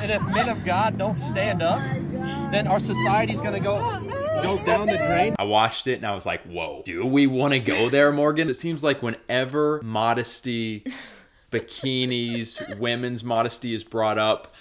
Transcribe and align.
and 0.00 0.10
if 0.10 0.22
men 0.22 0.48
of 0.48 0.64
God 0.64 0.96
don't 0.96 1.16
stand 1.16 1.62
up, 1.62 1.80
then 2.52 2.66
our 2.66 2.80
society's 2.80 3.40
gonna 3.40 3.60
go 3.60 3.78
go 4.42 4.62
down 4.64 4.86
the 4.86 4.96
drain. 4.96 5.34
I 5.38 5.44
watched 5.44 5.86
it 5.86 5.94
and 5.94 6.06
I 6.06 6.14
was 6.14 6.24
like, 6.24 6.42
whoa, 6.44 6.82
do 6.84 7.04
we 7.04 7.26
want 7.26 7.52
to 7.52 7.60
go 7.60 7.88
there, 7.88 8.10
Morgan? 8.10 8.48
It 8.48 8.54
seems 8.54 8.82
like 8.82 9.02
whenever 9.02 9.80
modesty, 9.82 10.84
bikinis, 11.52 12.78
women's 12.78 13.22
modesty 13.22 13.74
is 13.74 13.84
brought 13.84 14.18
up, 14.18 14.52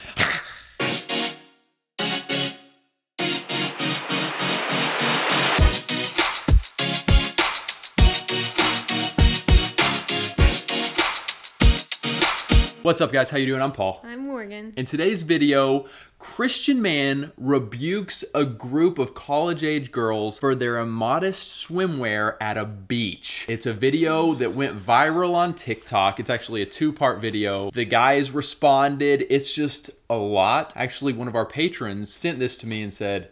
What's 12.90 13.02
up 13.02 13.12
guys, 13.12 13.30
how 13.30 13.38
you 13.38 13.46
doing? 13.46 13.62
I'm 13.62 13.72
Paul. 13.72 14.02
I'm 14.04 14.24
Morgan. 14.24 14.74
In 14.76 14.84
today's 14.84 15.22
video, 15.22 15.86
Christian 16.18 16.82
man 16.82 17.32
rebukes 17.38 18.26
a 18.34 18.46
group 18.46 18.98
of 18.98 19.14
college 19.14 19.64
age 19.64 19.92
girls 19.92 20.40
for 20.40 20.56
their 20.56 20.80
immodest 20.80 21.68
swimwear 21.68 22.36
at 22.42 22.58
a 22.58 22.66
beach. 22.66 23.46
It's 23.48 23.68
a 23.68 23.74
video 23.74 24.34
that 24.34 24.56
went 24.56 24.76
viral 24.76 25.36
on 25.36 25.54
TikTok. 25.54 26.20
It's 26.20 26.32
actually 26.32 26.64
a 26.64 26.66
two 26.66 26.92
part 26.92 27.22
video. 27.22 27.70
The 27.70 27.86
guys 27.86 28.32
responded. 28.32 29.24
It's 29.30 29.54
just 29.54 29.92
a 30.10 30.18
lot. 30.18 30.74
Actually, 30.76 31.14
one 31.14 31.28
of 31.28 31.36
our 31.36 31.46
patrons 31.46 32.12
sent 32.12 32.40
this 32.40 32.58
to 32.58 32.68
me 32.68 32.82
and 32.82 32.92
said, 32.92 33.30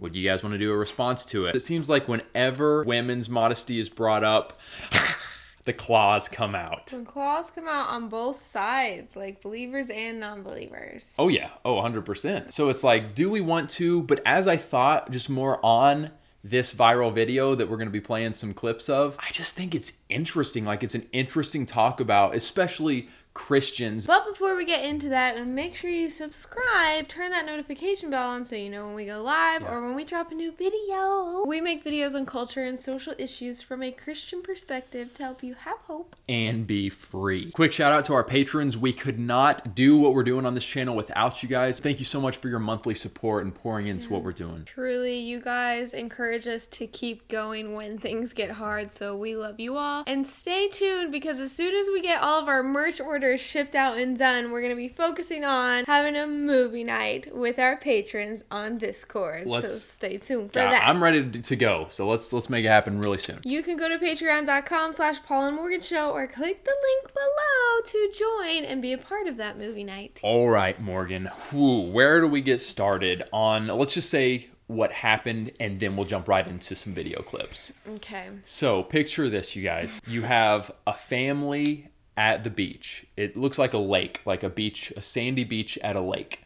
would 0.00 0.14
you 0.14 0.24
guys 0.24 0.44
want 0.44 0.54
to 0.54 0.58
do 0.58 0.72
a 0.72 0.76
response 0.76 1.24
to 1.26 1.46
it? 1.46 1.56
It 1.56 1.60
seems 1.60 1.88
like 1.88 2.06
whenever 2.06 2.84
women's 2.84 3.28
modesty 3.28 3.80
is 3.80 3.88
brought 3.88 4.22
up, 4.22 4.58
the 5.64 5.72
claws 5.72 6.28
come 6.28 6.54
out. 6.54 6.86
The 6.86 7.02
claws 7.02 7.50
come 7.50 7.68
out 7.68 7.88
on 7.88 8.08
both 8.08 8.44
sides, 8.44 9.14
like 9.14 9.42
believers 9.42 9.90
and 9.90 10.20
non 10.20 10.42
believers. 10.42 11.14
Oh, 11.18 11.28
yeah. 11.28 11.50
Oh, 11.64 11.76
100%. 11.76 12.52
So 12.52 12.68
it's 12.68 12.82
like, 12.82 13.14
do 13.14 13.30
we 13.30 13.40
want 13.40 13.70
to? 13.70 14.02
But 14.02 14.20
as 14.24 14.48
I 14.48 14.56
thought, 14.56 15.10
just 15.10 15.28
more 15.28 15.64
on 15.64 16.10
this 16.42 16.74
viral 16.74 17.12
video 17.12 17.54
that 17.54 17.68
we're 17.68 17.76
going 17.76 17.88
to 17.88 17.92
be 17.92 18.00
playing 18.00 18.32
some 18.32 18.54
clips 18.54 18.88
of, 18.88 19.18
I 19.20 19.30
just 19.30 19.54
think 19.54 19.74
it's 19.74 19.98
interesting. 20.08 20.64
Like, 20.64 20.82
it's 20.82 20.94
an 20.94 21.06
interesting 21.12 21.66
talk 21.66 22.00
about, 22.00 22.34
especially 22.34 23.08
Christians. 23.32 24.06
But 24.06 24.26
before 24.26 24.56
we 24.56 24.64
get 24.64 24.84
into 24.84 25.08
that, 25.10 25.46
make 25.46 25.76
sure 25.76 25.88
you 25.88 26.10
subscribe, 26.10 27.06
turn 27.08 27.30
that 27.30 27.46
notification 27.46 28.10
bell 28.10 28.30
on 28.30 28.44
so 28.44 28.56
you 28.56 28.68
know 28.68 28.86
when 28.86 28.94
we 28.94 29.06
go 29.06 29.22
live 29.22 29.62
yeah. 29.62 29.72
or 29.72 29.86
when 29.86 29.94
we 29.94 30.04
drop 30.04 30.32
a 30.32 30.34
new 30.34 30.50
video. 30.50 31.44
We 31.46 31.60
make 31.60 31.84
videos 31.84 32.14
on 32.14 32.26
culture 32.26 32.64
and 32.64 32.78
social 32.78 33.14
issues 33.18 33.62
from 33.62 33.82
a 33.82 33.92
Christian 33.92 34.42
perspective 34.42 35.14
to 35.14 35.22
help 35.22 35.44
you 35.44 35.54
have 35.54 35.78
hope 35.78 36.16
and 36.28 36.66
be 36.66 36.88
free. 36.88 37.50
Quick 37.52 37.72
shout 37.72 37.92
out 37.92 38.04
to 38.06 38.14
our 38.14 38.24
patrons. 38.24 38.76
We 38.76 38.92
could 38.92 39.18
not 39.18 39.76
do 39.76 39.96
what 39.96 40.12
we're 40.12 40.24
doing 40.24 40.44
on 40.44 40.54
this 40.54 40.64
channel 40.64 40.96
without 40.96 41.42
you 41.42 41.48
guys. 41.48 41.78
Thank 41.78 42.00
you 42.00 42.04
so 42.04 42.20
much 42.20 42.36
for 42.36 42.48
your 42.48 42.58
monthly 42.58 42.96
support 42.96 43.44
and 43.44 43.54
pouring 43.54 43.86
into 43.86 44.08
yeah. 44.08 44.14
what 44.14 44.24
we're 44.24 44.32
doing. 44.32 44.64
Truly, 44.64 45.18
you 45.18 45.40
guys 45.40 45.94
encourage 45.94 46.48
us 46.48 46.66
to 46.68 46.86
keep 46.86 47.28
going 47.28 47.74
when 47.74 47.96
things 47.96 48.32
get 48.32 48.50
hard. 48.50 48.90
So 48.90 49.16
we 49.16 49.36
love 49.36 49.60
you 49.60 49.76
all. 49.76 50.02
And 50.06 50.26
stay 50.26 50.68
tuned 50.68 51.12
because 51.12 51.38
as 51.38 51.52
soon 51.52 51.74
as 51.74 51.88
we 51.88 52.00
get 52.00 52.22
all 52.22 52.40
of 52.40 52.48
our 52.48 52.64
merch 52.64 53.00
orders 53.00 53.19
orders 53.20 53.40
shipped 53.42 53.74
out 53.74 53.98
and 53.98 54.16
done, 54.16 54.50
we're 54.50 54.62
going 54.62 54.72
to 54.72 54.76
be 54.76 54.88
focusing 54.88 55.44
on 55.44 55.84
having 55.84 56.16
a 56.16 56.26
movie 56.26 56.84
night 56.84 57.34
with 57.36 57.58
our 57.58 57.76
patrons 57.76 58.44
on 58.50 58.78
Discord. 58.78 59.46
Let's, 59.46 59.70
so 59.70 59.74
stay 59.74 60.16
tuned 60.16 60.54
for 60.54 60.60
that. 60.60 60.88
I'm 60.88 61.02
ready 61.02 61.28
to 61.30 61.56
go. 61.56 61.86
So 61.90 62.08
let's 62.08 62.32
let's 62.32 62.48
make 62.48 62.64
it 62.64 62.68
happen 62.68 62.98
really 62.98 63.18
soon. 63.18 63.40
You 63.44 63.62
can 63.62 63.76
go 63.76 63.90
to 63.90 63.98
patreon.com 63.98 64.94
slash 64.94 65.22
Paul 65.24 65.48
and 65.48 65.56
Morgan 65.56 65.82
Show 65.82 66.12
or 66.12 66.26
click 66.26 66.64
the 66.64 66.74
link 66.82 67.12
below 67.12 67.84
to 67.84 68.12
join 68.18 68.64
and 68.64 68.80
be 68.80 68.94
a 68.94 68.98
part 68.98 69.26
of 69.26 69.36
that 69.36 69.58
movie 69.58 69.84
night. 69.84 70.18
All 70.22 70.48
right, 70.48 70.80
Morgan. 70.80 71.26
Whew, 71.50 71.90
where 71.90 72.22
do 72.22 72.26
we 72.26 72.40
get 72.40 72.62
started 72.62 73.22
on, 73.34 73.66
let's 73.66 73.92
just 73.92 74.08
say, 74.08 74.48
what 74.66 74.92
happened 74.92 75.50
and 75.58 75.80
then 75.80 75.96
we'll 75.96 76.06
jump 76.06 76.28
right 76.28 76.48
into 76.48 76.76
some 76.76 76.94
video 76.94 77.20
clips. 77.22 77.72
Okay. 77.96 78.28
So, 78.44 78.84
picture 78.84 79.28
this 79.28 79.56
you 79.56 79.64
guys. 79.64 80.00
You 80.06 80.22
have 80.22 80.70
a 80.86 80.94
family 80.94 81.88
at 82.20 82.44
the 82.44 82.50
beach. 82.50 83.06
It 83.16 83.34
looks 83.34 83.58
like 83.58 83.72
a 83.72 83.78
lake, 83.78 84.20
like 84.26 84.42
a 84.42 84.50
beach, 84.50 84.92
a 84.94 85.00
sandy 85.00 85.42
beach 85.42 85.78
at 85.78 85.96
a 85.96 86.02
lake. 86.02 86.42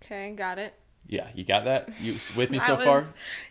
Okay, 0.00 0.30
got 0.36 0.60
it. 0.60 0.72
Yeah, 1.08 1.26
you 1.34 1.42
got 1.42 1.64
that? 1.64 1.88
You 2.02 2.16
with 2.36 2.50
me 2.50 2.60
so 2.60 2.74
was, 2.74 2.84
far? 2.84 3.04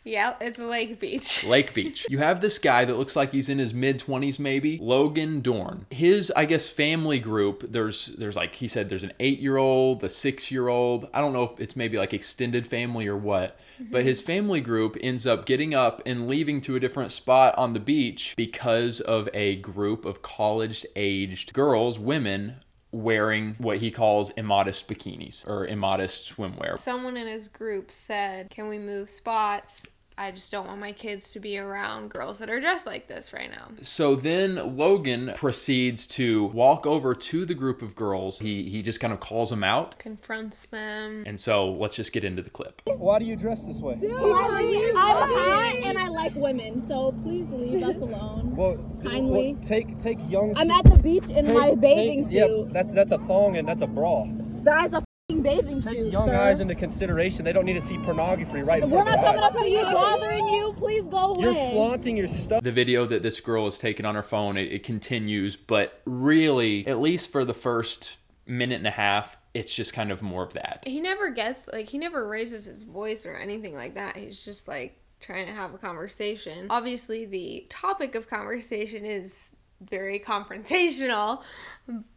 Yeah, 0.04 0.36
it's 0.40 0.60
Lake 0.60 1.00
Beach. 1.00 1.44
Lake 1.48 1.74
Beach. 1.74 2.06
You 2.08 2.20
have 2.20 2.40
this 2.40 2.60
guy 2.60 2.86
that 2.86 2.96
looks 2.96 3.16
like 3.16 3.32
he's 3.32 3.50
in 3.50 3.58
his 3.58 3.74
mid 3.74 4.00
20s 4.00 4.38
maybe, 4.38 4.78
Logan 4.80 5.42
Dorn. 5.42 5.88
His 5.90 6.32
I 6.36 6.46
guess 6.46 6.70
family 6.70 7.18
group, 7.18 7.66
there's 7.68 8.08
there's 8.18 8.36
like 8.36 8.54
he 8.56 8.68
said 8.68 8.90
there's 8.90 9.04
an 9.04 9.14
8-year-old, 9.20 10.04
a 10.04 10.08
6-year-old. 10.08 11.10
I 11.16 11.20
don't 11.20 11.34
know 11.34 11.44
if 11.44 11.60
it's 11.60 11.76
maybe 11.76 11.98
like 11.98 12.14
extended 12.14 12.68
family 12.68 13.08
or 13.08 13.18
what. 13.18 13.60
Mm-hmm. 13.82 13.92
But 13.92 14.04
his 14.04 14.22
family 14.22 14.62
group 14.62 14.96
ends 15.02 15.26
up 15.26 15.46
getting 15.46 15.74
up 15.74 16.02
and 16.06 16.28
leaving 16.28 16.62
to 16.62 16.76
a 16.76 16.80
different 16.80 17.12
spot 17.12 17.58
on 17.58 17.74
the 17.74 17.80
beach 17.80 18.36
because 18.38 19.00
of 19.02 19.30
a 19.34 19.56
group 19.58 20.06
of 20.06 20.22
college-aged 20.22 21.54
girls, 21.54 21.98
women 21.98 22.58
wearing 22.92 23.56
what 23.58 23.78
he 23.78 23.92
calls 23.92 24.32
immodest 24.32 24.88
bikinis 24.88 25.48
or 25.48 25.66
immodest 25.66 26.36
swimwear. 26.36 26.78
Someone 26.78 27.18
in 27.18 27.28
his 27.28 27.48
group 27.48 27.92
said, 27.92 28.50
Can 28.50 28.68
we 28.70 28.78
move 28.78 29.10
spots? 29.10 29.86
I 30.20 30.32
just 30.32 30.52
don't 30.52 30.66
want 30.66 30.80
my 30.80 30.94
kids 30.94 31.32
to 31.34 31.40
be 31.40 31.60
around 31.60 32.10
girls 32.10 32.40
that 32.40 32.50
are 32.50 32.60
dressed 32.60 32.88
like 32.88 33.08
this 33.08 33.34
right 33.34 33.52
now. 33.52 33.68
So 33.84 34.16
then 34.16 34.76
Logan 34.76 35.34
proceeds 35.36 36.08
to 36.08 36.46
walk 36.46 36.88
over 36.88 37.14
to 37.14 37.46
the 37.46 37.54
group 37.54 37.84
of 37.84 37.96
girls. 37.96 38.40
He 38.40 38.64
he 38.64 38.82
just 38.82 39.00
kind 39.00 39.14
of 39.14 39.20
calls 39.20 39.52
them 39.52 39.64
out, 39.64 40.00
confronts 40.00 40.66
them. 40.66 41.24
And 41.28 41.40
so 41.40 41.72
let's 41.72 41.96
just 41.96 42.14
get 42.14 42.24
into 42.24 42.42
the 42.42 42.50
clip. 42.50 42.82
Why 42.86 43.20
do 43.20 43.26
you 43.26 43.36
dress 43.36 43.66
this 43.66 43.78
way? 43.78 43.96
Dude, 43.96 44.12
I'm 44.12 44.96
hot 44.96 45.76
and 45.76 45.98
I 46.00 46.08
like 46.08 46.34
women, 46.34 46.84
so 46.88 47.14
please 47.24 47.46
leave 47.52 47.84
us 47.84 47.96
alone. 47.98 48.56
Well, 48.56 48.78
kindly. 49.04 49.54
Well, 49.54 49.64
take 49.64 50.00
take 50.00 50.18
young. 50.30 50.58
I'm 50.58 50.72
at 50.72 50.86
the 50.86 50.98
beach 50.98 51.26
in 51.26 51.46
take, 51.46 51.54
my 51.54 51.76
bathing 51.76 52.24
take, 52.24 52.32
suit. 52.32 52.66
Yep, 52.66 52.74
that's 52.74 52.92
that's 52.92 53.12
a 53.12 53.20
thong 53.20 53.58
and 53.58 53.68
that's 53.68 53.84
a 53.84 53.88
bra. 53.88 54.26
That 54.64 54.88
is 54.88 54.94
a 54.94 55.07
bathing 55.48 55.82
Take 55.82 55.96
suit. 55.96 56.14
young 56.14 56.30
sir. 56.30 56.36
eyes 56.36 56.60
into 56.62 56.74
consideration. 56.74 57.44
They 57.44 57.52
don't 57.52 57.66
need 57.66 57.74
to 57.74 57.82
see 57.82 57.98
pornography 57.98 58.62
right 58.62 58.88
We're 58.88 59.04
not 59.04 59.20
coming 59.20 59.42
up 59.42 59.54
to 59.58 59.70
you, 59.70 59.82
bothering 59.82 60.48
you. 60.48 60.74
Please 60.78 61.04
go 61.04 61.36
away. 61.36 61.44
You're 61.44 61.72
flaunting 61.74 62.16
your 62.16 62.30
stuff. 62.30 62.64
The 62.64 62.72
video 62.72 63.06
that 63.06 63.24
this 63.24 63.42
girl 63.42 63.68
is 63.68 63.78
taking 63.78 64.06
on 64.06 64.16
her 64.16 64.24
phone, 64.24 64.56
it, 64.56 64.72
it 64.72 64.84
continues, 64.84 65.58
but 65.58 66.02
really, 66.06 66.88
at 66.88 67.02
least 67.02 67.30
for 67.32 67.44
the 67.44 67.54
first 67.54 68.18
minute 68.46 68.76
and 68.76 68.88
a 68.88 68.92
half, 68.92 69.38
it's 69.54 69.74
just 69.74 69.92
kind 69.92 70.12
of 70.12 70.22
more 70.22 70.44
of 70.44 70.54
that. 70.54 70.84
He 70.88 71.02
never 71.02 71.30
gets 71.30 71.68
like 71.74 71.90
he 71.90 71.98
never 71.98 72.26
raises 72.26 72.66
his 72.66 72.84
voice 72.84 73.26
or 73.26 73.36
anything 73.36 73.74
like 73.74 73.96
that. 73.96 74.16
He's 74.16 74.46
just 74.46 74.68
like 74.68 74.98
trying 75.20 75.48
to 75.48 75.52
have 75.52 75.74
a 75.74 75.78
conversation. 75.78 76.68
Obviously, 76.70 77.26
the 77.26 77.66
topic 77.68 78.16
of 78.16 78.30
conversation 78.30 79.04
is 79.04 79.54
very 79.82 80.20
confrontational, 80.26 81.42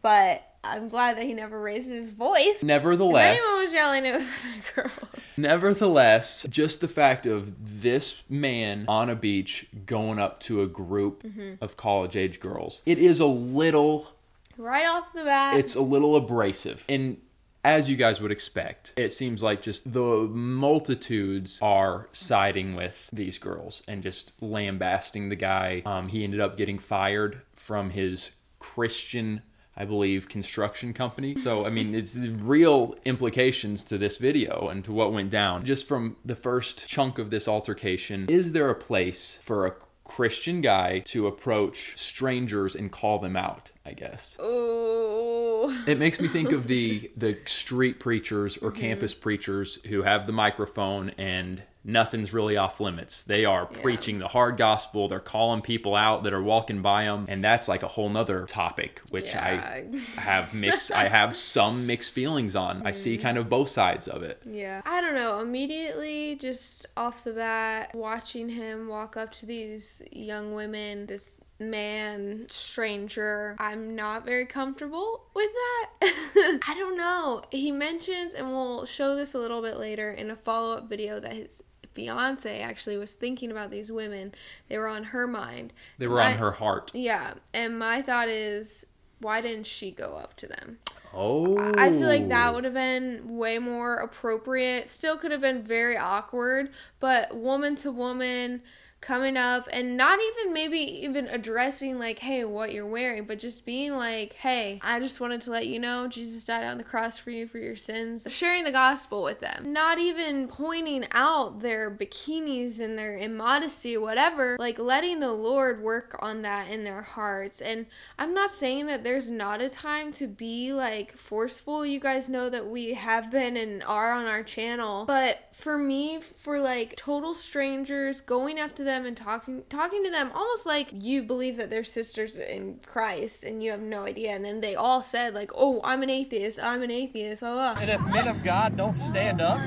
but 0.01 0.50
I'm 0.63 0.89
glad 0.89 1.17
that 1.17 1.23
he 1.23 1.33
never 1.33 1.59
raised 1.59 1.89
his 1.89 2.11
voice. 2.11 2.61
Nevertheless, 2.61 3.35
if 3.35 3.43
anyone 3.43 3.63
was 3.63 3.73
yelling, 3.73 4.05
it 4.05 4.13
was 4.13 4.31
the 4.75 4.81
girl. 4.81 4.91
Nevertheless, 5.37 6.45
just 6.49 6.81
the 6.81 6.87
fact 6.87 7.25
of 7.25 7.81
this 7.81 8.21
man 8.29 8.85
on 8.87 9.09
a 9.09 9.15
beach 9.15 9.67
going 9.85 10.19
up 10.19 10.39
to 10.41 10.61
a 10.61 10.67
group 10.67 11.23
mm-hmm. 11.23 11.53
of 11.61 11.77
college 11.77 12.15
age 12.15 12.39
girls, 12.39 12.81
it 12.85 12.99
is 12.99 13.19
a 13.19 13.25
little. 13.25 14.11
Right 14.57 14.85
off 14.85 15.13
the 15.13 15.23
bat. 15.23 15.57
It's 15.57 15.73
a 15.73 15.81
little 15.81 16.15
abrasive. 16.15 16.85
And 16.87 17.17
as 17.63 17.89
you 17.89 17.95
guys 17.95 18.21
would 18.21 18.31
expect, 18.31 18.93
it 18.97 19.13
seems 19.13 19.41
like 19.41 19.61
just 19.61 19.91
the 19.91 20.27
multitudes 20.29 21.59
are 21.61 22.09
siding 22.11 22.75
with 22.75 23.09
these 23.13 23.37
girls 23.37 23.81
and 23.87 24.03
just 24.03 24.33
lambasting 24.41 25.29
the 25.29 25.35
guy. 25.35 25.81
Um, 25.85 26.07
he 26.07 26.23
ended 26.23 26.41
up 26.41 26.57
getting 26.57 26.79
fired 26.79 27.41
from 27.55 27.91
his 27.91 28.31
Christian 28.59 29.41
I 29.75 29.85
believe, 29.85 30.27
construction 30.27 30.93
company. 30.93 31.35
So, 31.37 31.65
I 31.65 31.69
mean, 31.69 31.95
it's 31.95 32.15
real 32.15 32.95
implications 33.05 33.83
to 33.85 33.97
this 33.97 34.17
video 34.17 34.67
and 34.67 34.83
to 34.85 34.91
what 34.91 35.13
went 35.13 35.29
down. 35.29 35.63
Just 35.63 35.87
from 35.87 36.17
the 36.25 36.35
first 36.35 36.87
chunk 36.87 37.17
of 37.17 37.29
this 37.29 37.47
altercation, 37.47 38.25
is 38.29 38.51
there 38.51 38.69
a 38.69 38.75
place 38.75 39.39
for 39.41 39.65
a 39.65 39.73
Christian 40.11 40.59
guy 40.59 40.99
to 40.99 41.25
approach 41.25 41.93
strangers 41.97 42.75
and 42.75 42.91
call 42.91 43.19
them 43.19 43.37
out, 43.37 43.71
I 43.85 43.93
guess. 43.93 44.35
Oh. 44.39 45.73
It 45.87 45.97
makes 45.99 46.19
me 46.19 46.27
think 46.27 46.51
of 46.51 46.67
the 46.67 47.09
the 47.17 47.39
street 47.45 47.99
preachers 47.99 48.57
or 48.57 48.71
mm-hmm. 48.71 48.81
campus 48.81 49.13
preachers 49.13 49.79
who 49.87 50.01
have 50.01 50.27
the 50.27 50.33
microphone 50.33 51.11
and 51.17 51.63
nothing's 51.83 52.33
really 52.33 52.57
off 52.57 52.79
limits. 52.79 53.23
They 53.23 53.45
are 53.45 53.67
yeah. 53.71 53.81
preaching 53.81 54.19
the 54.19 54.27
hard 54.27 54.57
gospel. 54.57 55.07
They're 55.07 55.19
calling 55.19 55.61
people 55.61 55.95
out 55.95 56.23
that 56.23 56.33
are 56.33 56.41
walking 56.41 56.81
by 56.81 57.05
them, 57.05 57.25
and 57.27 57.43
that's 57.43 57.67
like 57.67 57.83
a 57.83 57.87
whole 57.87 58.09
nother 58.09 58.45
topic, 58.45 59.01
which 59.09 59.33
yeah. 59.33 59.83
I 59.85 59.97
have 60.19 60.53
mixed. 60.53 60.91
I 60.91 61.07
have 61.07 61.35
some 61.35 61.87
mixed 61.87 62.11
feelings 62.11 62.55
on. 62.55 62.81
Mm. 62.81 62.87
I 62.87 62.91
see 62.91 63.17
kind 63.17 63.37
of 63.37 63.49
both 63.49 63.69
sides 63.69 64.07
of 64.07 64.23
it. 64.23 64.41
Yeah, 64.45 64.81
I 64.85 65.01
don't 65.01 65.15
know. 65.15 65.39
Immediately, 65.39 66.35
just 66.35 66.85
off 66.97 67.23
the 67.23 67.33
bat, 67.33 67.93
watching 67.93 68.49
him 68.49 68.87
walk 68.87 69.17
up 69.17 69.31
to 69.33 69.45
these 69.45 70.01
young 70.11 70.53
women, 70.53 71.05
this 71.05 71.37
man 71.69 72.47
stranger. 72.49 73.55
I'm 73.59 73.95
not 73.95 74.25
very 74.25 74.45
comfortable 74.45 75.25
with 75.33 75.49
that. 75.51 76.59
I 76.67 76.75
don't 76.77 76.97
know. 76.97 77.43
He 77.51 77.71
mentions, 77.71 78.33
and 78.33 78.49
we'll 78.49 78.85
show 78.85 79.15
this 79.15 79.33
a 79.33 79.37
little 79.37 79.61
bit 79.61 79.77
later 79.77 80.11
in 80.11 80.31
a 80.31 80.35
follow 80.35 80.77
up 80.77 80.89
video, 80.89 81.19
that 81.19 81.33
his 81.33 81.63
fiance 81.93 82.61
actually 82.61 82.97
was 82.97 83.13
thinking 83.13 83.51
about 83.51 83.71
these 83.71 83.91
women. 83.91 84.33
They 84.67 84.77
were 84.77 84.87
on 84.87 85.05
her 85.05 85.27
mind. 85.27 85.73
They 85.97 86.07
were 86.07 86.17
My- 86.17 86.33
on 86.33 86.39
her 86.39 86.51
heart. 86.51 86.91
Yeah. 86.93 87.33
And 87.53 87.77
my 87.77 88.01
thought 88.01 88.29
is, 88.29 88.85
why 89.19 89.41
didn't 89.41 89.67
she 89.67 89.91
go 89.91 90.15
up 90.15 90.35
to 90.37 90.47
them? 90.47 90.79
Oh. 91.13 91.57
I 91.77 91.91
feel 91.91 92.07
like 92.07 92.29
that 92.29 92.49
oh. 92.49 92.53
would 92.53 92.63
have 92.63 92.73
been 92.73 93.37
way 93.37 93.59
more 93.59 93.97
appropriate. 93.97 94.87
Still 94.87 95.17
could 95.17 95.31
have 95.31 95.41
been 95.41 95.63
very 95.63 95.97
awkward, 95.97 96.71
but 96.99 97.35
woman 97.35 97.75
to 97.77 97.91
woman 97.91 98.61
coming 99.01 99.35
up 99.35 99.67
and 99.73 99.97
not 99.97 100.19
even 100.19 100.53
maybe 100.53 100.77
even 100.77 101.27
addressing 101.27 101.99
like 101.99 102.19
hey 102.19 102.43
what 102.45 102.71
you're 102.71 102.85
wearing 102.85 103.25
but 103.25 103.39
just 103.39 103.65
being 103.65 103.95
like 103.95 104.33
hey 104.33 104.79
i 104.83 104.99
just 104.99 105.19
wanted 105.19 105.41
to 105.41 105.49
let 105.49 105.67
you 105.67 105.79
know 105.79 106.07
jesus 106.07 106.45
died 106.45 106.63
on 106.63 106.77
the 106.77 106.83
cross 106.83 107.17
for 107.17 107.31
you 107.31 107.47
for 107.47 107.57
your 107.57 107.75
sins. 107.75 108.25
Sharing 108.29 108.63
the 108.63 108.71
gospel 108.71 109.23
with 109.23 109.39
them. 109.39 109.73
Not 109.73 109.99
even 109.99 110.47
pointing 110.47 111.05
out 111.11 111.59
their 111.59 111.91
bikinis 111.91 112.79
and 112.79 112.97
their 112.97 113.17
immodesty 113.17 113.97
whatever. 113.97 114.55
Like 114.59 114.79
letting 114.79 115.19
the 115.19 115.33
lord 115.33 115.81
work 115.81 116.17
on 116.19 116.41
that 116.43 116.69
in 116.69 116.83
their 116.83 117.01
hearts. 117.01 117.61
And 117.61 117.85
i'm 118.17 118.33
not 118.33 118.51
saying 118.51 118.85
that 118.87 119.03
there's 119.03 119.29
not 119.29 119.61
a 119.61 119.69
time 119.69 120.11
to 120.13 120.27
be 120.27 120.73
like 120.73 121.17
forceful. 121.17 121.85
You 121.85 121.99
guys 121.99 122.29
know 122.29 122.49
that 122.49 122.67
we 122.67 122.93
have 122.93 123.29
been 123.31 123.57
and 123.57 123.83
are 123.83 124.13
on 124.13 124.25
our 124.25 124.43
channel. 124.43 125.05
But 125.05 125.47
for 125.51 125.77
me 125.77 126.19
for 126.21 126.59
like 126.59 126.95
total 126.95 127.33
strangers 127.33 128.21
going 128.21 128.59
after 128.59 128.83
to 128.83 128.90
them 128.91 129.05
and 129.05 129.15
talking 129.15 129.63
talking 129.69 130.03
to 130.03 130.09
them 130.11 130.29
almost 130.35 130.65
like 130.65 130.89
you 130.91 131.23
believe 131.23 131.55
that 131.57 131.69
they're 131.69 131.83
sisters 131.83 132.37
in 132.37 132.79
christ 132.85 133.43
and 133.43 133.63
you 133.63 133.71
have 133.71 133.79
no 133.79 134.05
idea 134.05 134.31
and 134.31 134.43
then 134.43 134.59
they 134.61 134.75
all 134.75 135.01
said 135.01 135.33
like 135.33 135.49
oh 135.55 135.79
i'm 135.83 136.03
an 136.03 136.09
atheist 136.09 136.59
i'm 136.61 136.81
an 136.81 136.91
atheist 136.91 137.41
blah, 137.41 137.53
blah. 137.73 137.81
And 137.81 137.89
if 137.89 138.01
men 138.07 138.27
of 138.27 138.43
God 138.43 138.75
don't 138.75 138.95
stand 138.97 139.39
up, 139.41 139.59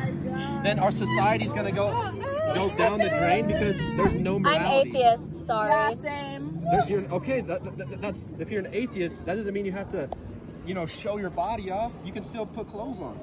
then 0.64 0.78
our 0.78 0.90
society's 0.90 1.52
gonna 1.52 1.72
go 1.72 1.86
go 2.54 2.68
down 2.76 2.98
the 2.98 3.08
drain 3.08 3.46
because 3.46 3.76
there's 3.96 4.14
no 4.14 4.38
morality. 4.38 4.90
I'm 4.90 4.96
atheist, 4.96 5.46
sorry. 5.46 5.70
Yeah, 5.70 6.02
same. 6.02 6.60
There- 6.70 6.84
you're- 6.88 7.06
okay, 7.18 7.40
that, 7.42 7.64
that- 7.78 8.00
that's 8.00 8.28
if 8.38 8.50
you're 8.50 8.60
an 8.60 8.72
atheist, 8.72 9.24
that 9.26 9.36
doesn't 9.36 9.52
mean 9.54 9.64
you 9.64 9.72
have 9.72 9.90
to, 9.90 10.08
you 10.66 10.74
know, 10.74 10.86
show 10.86 11.16
your 11.16 11.30
body 11.30 11.70
off. 11.70 11.92
You 12.04 12.12
can 12.12 12.22
still 12.22 12.46
put 12.46 12.68
clothes 12.68 13.00
on. 13.00 13.18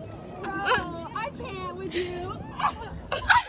Oh, 0.45 1.07
I 1.15 1.29
can't 1.37 1.77
with 1.77 1.93
you. 1.93 2.33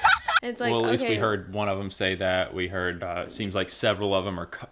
it's 0.43 0.61
like 0.61 0.73
well, 0.73 0.85
at 0.85 0.91
least 0.93 1.05
okay 1.05 1.15
we 1.15 1.19
heard 1.21 1.53
one 1.53 1.69
of 1.69 1.79
them 1.79 1.91
say 1.91 2.15
that. 2.17 2.53
We 2.55 2.69
heard. 2.69 3.03
Uh, 3.03 3.25
it 3.27 3.33
seems 3.33 3.55
like 3.55 3.71
several 3.71 4.15
of 4.15 4.25
them 4.25 4.39
are 4.39 4.47
cu- 4.47 4.67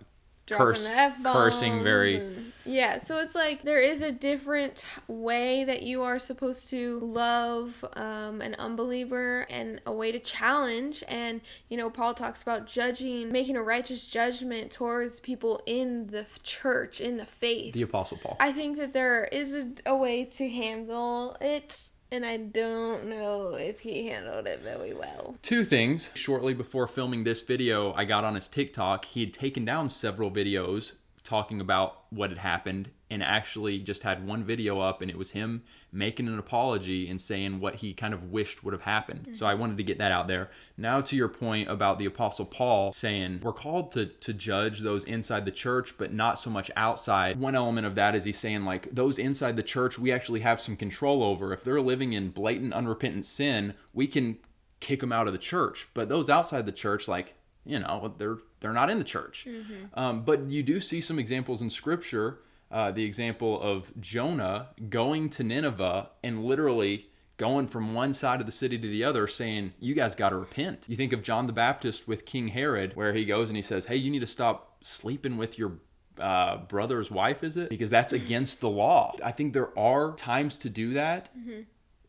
curse, 0.48 0.88
cursing 1.22 1.82
very. 1.82 2.16
and- 2.16 2.52
yeah 2.66 2.98
so 2.98 3.18
it's 3.18 3.34
like 3.34 3.62
there 3.62 3.80
is 3.80 4.02
a 4.02 4.12
different 4.12 4.84
way 5.08 5.64
that 5.64 5.82
you 5.82 6.02
are 6.02 6.18
supposed 6.18 6.68
to 6.68 7.00
love 7.00 7.82
um, 7.96 8.40
an 8.42 8.54
unbeliever 8.58 9.46
and 9.48 9.80
a 9.86 9.92
way 9.92 10.12
to 10.12 10.18
challenge 10.18 11.02
and 11.08 11.40
you 11.70 11.76
know 11.76 11.88
paul 11.88 12.12
talks 12.12 12.42
about 12.42 12.66
judging 12.66 13.32
making 13.32 13.56
a 13.56 13.62
righteous 13.62 14.06
judgment 14.06 14.70
towards 14.70 15.20
people 15.20 15.62
in 15.66 16.08
the 16.08 16.26
church 16.42 17.00
in 17.00 17.16
the 17.16 17.24
faith 17.24 17.72
The 17.72 17.82
Apostle 17.82 18.18
Paul. 18.18 18.36
i 18.40 18.52
think 18.52 18.76
that 18.76 18.92
there 18.92 19.24
is 19.32 19.54
a, 19.54 19.68
a 19.86 19.96
way 19.96 20.24
to 20.26 20.48
handle 20.48 21.36
it 21.40 21.90
and 22.12 22.24
i 22.24 22.36
don't 22.36 23.04
know 23.04 23.54
if 23.54 23.80
he 23.80 24.06
handled 24.08 24.46
it 24.46 24.60
very 24.62 24.92
well 24.94 25.36
Two 25.42 25.64
things. 25.64 26.10
Shortly 26.14 26.54
before 26.54 26.86
filming 26.86 27.24
this 27.24 27.42
video, 27.42 27.92
I 27.94 28.04
got 28.04 28.24
on 28.24 28.34
his 28.34 28.48
TikTok. 28.48 29.04
He 29.04 29.20
had 29.20 29.32
taken 29.32 29.64
down 29.64 29.88
several 29.88 30.30
videos 30.30 30.92
talking 31.30 31.60
about 31.60 32.02
what 32.10 32.28
had 32.28 32.38
happened 32.40 32.90
and 33.08 33.22
actually 33.22 33.78
just 33.78 34.02
had 34.02 34.26
one 34.26 34.42
video 34.42 34.80
up 34.80 35.00
and 35.00 35.08
it 35.08 35.16
was 35.16 35.30
him 35.30 35.62
making 35.92 36.26
an 36.26 36.40
apology 36.40 37.08
and 37.08 37.20
saying 37.20 37.60
what 37.60 37.76
he 37.76 37.94
kind 37.94 38.12
of 38.12 38.32
wished 38.32 38.64
would 38.64 38.72
have 38.72 38.82
happened. 38.82 39.28
So 39.34 39.46
I 39.46 39.54
wanted 39.54 39.76
to 39.76 39.84
get 39.84 39.98
that 39.98 40.10
out 40.10 40.26
there. 40.26 40.50
Now 40.76 41.00
to 41.02 41.14
your 41.14 41.28
point 41.28 41.68
about 41.68 41.98
the 41.98 42.04
apostle 42.06 42.46
Paul 42.46 42.90
saying 42.90 43.42
we're 43.44 43.52
called 43.52 43.92
to 43.92 44.06
to 44.06 44.32
judge 44.32 44.80
those 44.80 45.04
inside 45.04 45.44
the 45.44 45.52
church 45.52 45.96
but 45.96 46.12
not 46.12 46.40
so 46.40 46.50
much 46.50 46.68
outside. 46.74 47.38
One 47.38 47.54
element 47.54 47.86
of 47.86 47.94
that 47.94 48.16
is 48.16 48.24
he's 48.24 48.36
saying 48.36 48.64
like 48.64 48.90
those 48.90 49.16
inside 49.16 49.54
the 49.54 49.62
church 49.62 50.00
we 50.00 50.10
actually 50.10 50.40
have 50.40 50.60
some 50.60 50.76
control 50.76 51.22
over. 51.22 51.52
If 51.52 51.62
they're 51.62 51.80
living 51.80 52.12
in 52.12 52.30
blatant 52.30 52.74
unrepentant 52.74 53.24
sin, 53.24 53.74
we 53.94 54.08
can 54.08 54.38
kick 54.80 54.98
them 54.98 55.12
out 55.12 55.28
of 55.28 55.32
the 55.32 55.38
church. 55.38 55.86
But 55.94 56.08
those 56.08 56.28
outside 56.28 56.66
the 56.66 56.72
church, 56.72 57.06
like 57.06 57.34
you 57.64 57.78
know, 57.78 58.14
they're 58.18 58.38
they're 58.60 58.72
not 58.72 58.90
in 58.90 58.98
the 58.98 59.04
church. 59.04 59.46
Um, 59.94 60.22
but 60.22 60.48
you 60.50 60.62
do 60.62 60.80
see 60.80 61.00
some 61.00 61.18
examples 61.18 61.62
in 61.62 61.70
Scripture. 61.70 62.38
Uh, 62.70 62.90
the 62.92 63.04
example 63.04 63.60
of 63.60 63.92
Jonah 64.00 64.68
going 64.88 65.28
to 65.30 65.42
Nineveh 65.42 66.10
and 66.22 66.44
literally 66.44 67.06
going 67.36 67.66
from 67.66 67.94
one 67.94 68.12
side 68.14 68.38
of 68.40 68.46
the 68.46 68.52
city 68.52 68.78
to 68.78 68.86
the 68.86 69.02
other, 69.02 69.26
saying, 69.26 69.72
"You 69.80 69.94
guys 69.94 70.14
got 70.14 70.28
to 70.28 70.36
repent." 70.36 70.84
You 70.88 70.94
think 70.96 71.12
of 71.12 71.22
John 71.22 71.46
the 71.46 71.52
Baptist 71.52 72.06
with 72.06 72.24
King 72.26 72.48
Herod, 72.48 72.94
where 72.96 73.12
he 73.14 73.24
goes 73.24 73.48
and 73.48 73.56
he 73.56 73.62
says, 73.62 73.86
"Hey, 73.86 73.96
you 73.96 74.10
need 74.10 74.20
to 74.20 74.26
stop 74.26 74.76
sleeping 74.82 75.36
with 75.36 75.58
your." 75.58 75.72
Uh, 76.18 76.58
brother's 76.66 77.10
wife 77.10 77.42
is 77.42 77.56
it 77.56 77.70
because 77.70 77.88
that's 77.88 78.12
against 78.12 78.60
the 78.60 78.68
law 78.68 79.14
i 79.24 79.32
think 79.32 79.54
there 79.54 79.70
are 79.78 80.12
times 80.16 80.58
to 80.58 80.68
do 80.68 80.92
that 80.92 81.30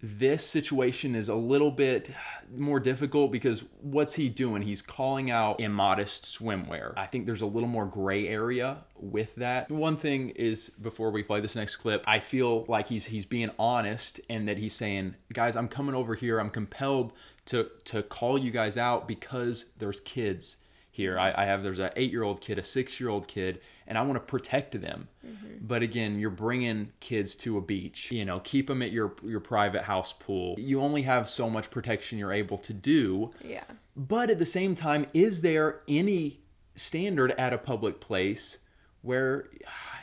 this 0.02 0.46
situation 0.46 1.14
is 1.14 1.30
a 1.30 1.36
little 1.36 1.70
bit 1.72 2.10
more 2.56 2.80
difficult 2.80 3.32
because 3.32 3.64
what's 3.82 4.16
he 4.16 4.30
doing? 4.30 4.64
He's 4.64 4.82
calling 4.82 5.30
out 5.30 5.60
immodest 5.60 6.24
swimwear. 6.24 6.94
I 6.98 7.06
think 7.06 7.26
there's 7.26 7.42
a 7.42 7.46
little 7.48 7.70
more 7.70 7.86
gray 7.86 8.28
area 8.28 8.78
with 9.00 9.36
that. 9.36 9.70
One 9.70 9.98
thing 9.98 10.30
is 10.30 10.70
before 10.70 11.12
we 11.12 11.22
play 11.22 11.40
this 11.40 11.56
next 11.56 11.76
clip, 11.78 12.04
I 12.08 12.20
feel 12.20 12.66
like 12.68 12.88
he's 12.88 13.06
he's 13.06 13.26
being 13.26 13.52
honest 13.60 14.20
and 14.30 14.48
that 14.48 14.58
he's 14.58 14.74
saying, 14.74 15.16
"Guys, 15.34 15.56
I'm 15.56 15.68
coming 15.68 15.94
over 15.94 16.16
here. 16.16 16.40
I'm 16.40 16.50
compelled 16.50 17.14
to 17.46 17.70
to 17.86 18.02
call 18.04 18.38
you 18.38 18.52
guys 18.52 18.78
out 18.78 19.08
because 19.08 19.66
there's 19.78 20.00
kids 20.00 20.58
here. 20.92 21.18
I, 21.18 21.34
I 21.36 21.46
have 21.46 21.64
there's 21.64 21.80
an 21.80 21.92
eight 21.96 22.12
year 22.12 22.24
old 22.24 22.42
kid, 22.42 22.60
a 22.60 22.64
six 22.64 23.00
year 23.00 23.10
old 23.10 23.28
kid, 23.28 23.62
and 23.88 23.98
I 23.98 24.02
want 24.02 24.16
to 24.16 24.20
protect 24.20 24.80
them. 24.80 25.08
Mm-hmm. 25.26 25.48
But 25.62 25.82
again, 25.82 26.20
you're 26.20 26.30
bringing 26.30 26.92
kids 27.00 27.36
to 27.38 27.58
a 27.58 27.62
beach. 27.62 28.12
You 28.12 28.26
know, 28.26 28.40
keep 28.42 28.68
them 28.68 28.82
at 28.82 28.92
your 28.92 29.16
your 29.24 29.40
private 29.40 29.84
house 29.84 30.12
pool. 30.12 30.56
You 30.60 30.82
only 30.82 31.04
have 31.04 31.28
so 31.28 31.50
much 31.50 31.72
protection 31.72 32.20
you're 32.20 32.34
able 32.34 32.58
to 32.60 32.74
do. 32.74 33.32
yeah 33.44 33.64
But 33.96 34.30
at 34.30 34.38
the 34.38 34.46
same 34.46 34.76
time, 34.76 35.08
is 35.14 35.42
there 35.42 35.82
any 35.88 36.42
standard 36.76 37.32
at 37.32 37.54
a 37.54 37.58
public 37.58 38.00
place 38.00 38.58
where 39.02 39.50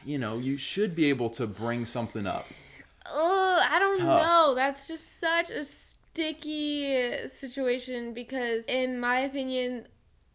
you 0.05 0.19
know 0.19 0.39
you 0.39 0.57
should 0.57 0.95
be 0.95 1.07
able 1.11 1.31
to 1.31 1.47
bring 1.47 1.85
something 1.85 2.27
up? 2.27 2.47
Oh, 3.11 3.63
I 3.63 3.79
don't 3.79 4.01
know. 4.01 4.55
That's 4.55 4.87
just 4.87 5.21
such 5.21 5.51
a 5.51 5.65
sticky 5.65 7.29
situation 7.29 8.13
because, 8.13 8.67
in 8.67 9.01
my 9.01 9.21
opinion, 9.21 9.87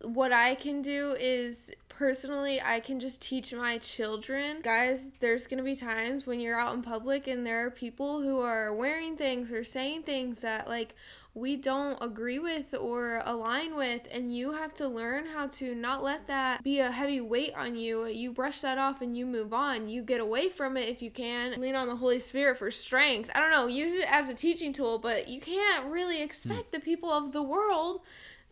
what 0.04 0.32
I 0.34 0.56
can 0.56 0.82
do 0.82 1.16
is 1.20 1.72
personally, 1.90 2.62
I 2.62 2.80
can 2.80 3.00
just 3.00 3.22
teach 3.22 3.54
my 3.54 3.78
children. 3.78 4.62
Guys, 4.62 5.12
there's 5.20 5.48
gonna 5.48 5.64
be 5.64 5.76
times 5.76 6.26
when 6.26 6.40
you're 6.40 6.60
out 6.60 6.74
in 6.74 6.82
public 6.82 7.28
and 7.28 7.46
there 7.46 7.66
are 7.66 7.72
people 7.72 8.22
who 8.22 8.40
are 8.40 8.74
wearing 8.74 9.16
things 9.16 9.52
or 9.52 9.64
saying 9.64 10.04
things 10.04 10.42
that, 10.42 10.68
like, 10.68 10.96
we 11.36 11.56
don't 11.56 11.98
agree 12.00 12.38
with 12.38 12.76
or 12.80 13.24
align 13.26 13.76
with 13.76 14.08
and 14.12 14.36
you 14.36 14.52
have 14.52 14.72
to 14.72 14.88
learn 14.88 15.26
how 15.26 15.48
to 15.48 15.74
not 15.74 16.04
let 16.04 16.28
that 16.28 16.64
be 16.64 16.80
a 16.80 16.92
heavy 16.92 17.22
weight 17.22 17.54
on 17.56 17.76
you. 17.76 18.06
You 18.06 18.32
brush 18.32 18.62
that 18.62 18.78
off 18.78 19.02
and 19.02 19.18
you 19.18 19.26
move 19.26 19.52
on. 19.52 19.90
You 19.90 20.04
get 20.04 20.22
away 20.22 20.50
from 20.50 20.78
it 20.78 20.90
if 20.90 21.02
you 21.02 21.10
can. 21.10 21.60
Lean 21.60 21.76
on 21.76 21.88
the 21.88 21.96
holy 21.96 22.20
spirit 22.20 22.60
for 22.60 22.70
strength. 22.70 23.32
I 23.34 23.40
don't 23.40 23.50
know 23.50 23.66
use 23.66 23.94
it 23.94 24.06
as 24.12 24.30
a 24.30 24.36
teaching 24.36 24.74
tool 24.74 25.00
but 25.00 25.28
you 25.28 25.42
can't 25.42 25.88
really 25.88 26.22
expect 26.22 26.66
hmm. 26.66 26.74
the 26.74 26.80
people 26.80 27.10
of 27.10 27.32
the 27.32 27.44
world 27.44 28.02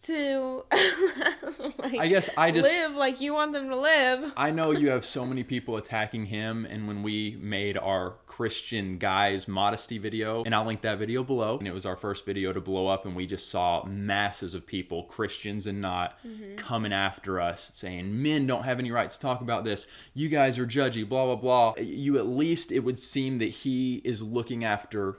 to 0.04 0.64
like, 1.78 2.00
I 2.00 2.08
guess 2.08 2.30
I 2.38 2.52
just- 2.52 2.70
live 2.70 2.96
like 2.96 3.22
you 3.22 3.34
want 3.34 3.54
them 3.54 3.70
to 3.70 3.76
live 3.76 4.34
I 4.38 4.52
know 4.52 4.72
you 4.72 4.90
have 4.90 5.06
so 5.06 5.26
many 5.26 5.44
people 5.44 5.78
attacking 5.78 6.26
him, 6.26 6.66
and 6.66 6.88
when 6.88 7.04
we 7.04 7.38
made 7.40 7.78
our 7.78 8.16
Christian 8.26 8.98
guys 8.98 9.48
modesty 9.48 9.98
video, 9.98 10.44
and 10.44 10.56
I'll 10.56 10.66
link 10.66 10.82
that 10.82 10.98
video 11.00 11.24
below, 11.24 11.58
and 11.58 11.68
it 11.68 11.74
was 11.74 11.86
our 11.86 11.96
first 11.96 12.26
video 12.26 12.54
to 12.54 12.62
blow 12.62 12.88
up, 12.88 13.06
and 13.06 13.16
we 13.16 13.28
just 13.28 13.50
saw 13.50 13.84
masses 13.86 14.54
of 14.54 14.66
people, 14.66 15.04
Christians 15.04 15.68
and 15.68 15.82
not, 15.82 16.18
mm-hmm. 16.26 16.56
coming 16.56 16.94
after 16.94 17.40
us, 17.40 17.72
saying 17.74 18.22
men 18.22 18.48
don't 18.48 18.64
have 18.64 18.80
any 18.80 18.92
right 18.92 19.10
to 19.10 19.20
talk 19.20 19.42
about 19.42 19.64
this. 19.64 19.88
You 20.14 20.30
guys 20.30 20.58
are 20.60 20.66
judgy, 20.66 21.08
blah 21.08 21.26
blah 21.26 21.36
blah. 21.36 21.82
You 21.82 22.18
at 22.18 22.28
least 22.28 22.72
it 22.72 22.80
would 22.80 23.00
seem 23.00 23.40
that 23.40 23.50
he 23.50 24.02
is 24.04 24.22
looking 24.22 24.64
after 24.64 25.18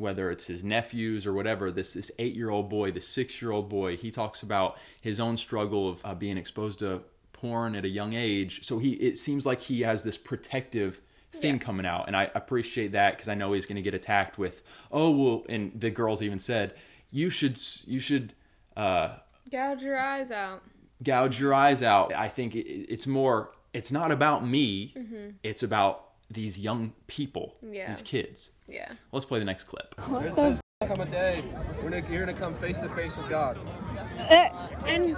whether 0.00 0.30
it's 0.30 0.46
his 0.46 0.64
nephews 0.64 1.26
or 1.26 1.32
whatever 1.32 1.70
this 1.70 1.92
this 1.94 2.10
eight 2.18 2.34
year 2.34 2.50
old 2.50 2.68
boy 2.68 2.90
this 2.90 3.06
six 3.06 3.40
year 3.40 3.50
old 3.50 3.68
boy 3.68 3.96
he 3.96 4.10
talks 4.10 4.42
about 4.42 4.76
his 5.00 5.20
own 5.20 5.36
struggle 5.36 5.88
of 5.88 6.00
uh, 6.04 6.14
being 6.14 6.36
exposed 6.38 6.78
to 6.80 7.02
porn 7.32 7.74
at 7.76 7.84
a 7.84 7.88
young 7.88 8.12
age 8.14 8.64
so 8.64 8.78
he 8.78 8.92
it 8.94 9.16
seems 9.18 9.46
like 9.46 9.60
he 9.60 9.82
has 9.82 10.02
this 10.02 10.16
protective 10.18 11.00
thing 11.32 11.58
coming 11.58 11.86
out 11.86 12.06
and 12.06 12.16
i 12.16 12.30
appreciate 12.34 12.92
that 12.92 13.12
because 13.12 13.28
i 13.28 13.34
know 13.34 13.52
he's 13.52 13.66
going 13.66 13.76
to 13.76 13.82
get 13.82 13.94
attacked 13.94 14.36
with 14.38 14.62
oh 14.90 15.10
well 15.10 15.44
and 15.48 15.72
the 15.78 15.90
girls 15.90 16.22
even 16.22 16.38
said 16.38 16.74
you 17.10 17.30
should 17.30 17.58
you 17.86 18.00
should 18.00 18.34
uh 18.76 19.14
gouge 19.50 19.82
your 19.82 19.98
eyes 19.98 20.30
out 20.30 20.62
gouge 21.02 21.40
your 21.40 21.54
eyes 21.54 21.82
out. 21.82 22.12
I 22.12 22.28
think 22.28 22.54
it, 22.54 22.66
it's 22.92 23.06
more 23.06 23.52
it's 23.72 23.90
not 23.90 24.10
about 24.10 24.46
me. 24.46 24.94
It's 25.42 25.62
about 25.62 26.08
these 26.30 26.58
young 26.58 26.92
people, 27.06 27.54
Yeah. 27.62 27.88
these 27.88 28.02
kids. 28.02 28.50
Yeah. 28.70 28.92
Let's 29.12 29.26
play 29.26 29.38
the 29.38 29.44
next 29.44 29.64
clip. 29.64 29.94
There's, 30.10 30.34
there's 30.34 30.60
gonna 30.80 30.94
come 30.96 31.00
a 31.06 31.10
day 31.10 31.40
when 31.82 31.92
you're 32.10 32.24
gonna 32.26 32.38
come 32.38 32.54
face 32.54 32.78
to 32.78 32.88
face 32.90 33.16
with 33.16 33.28
God. 33.28 33.58
And 34.86 35.16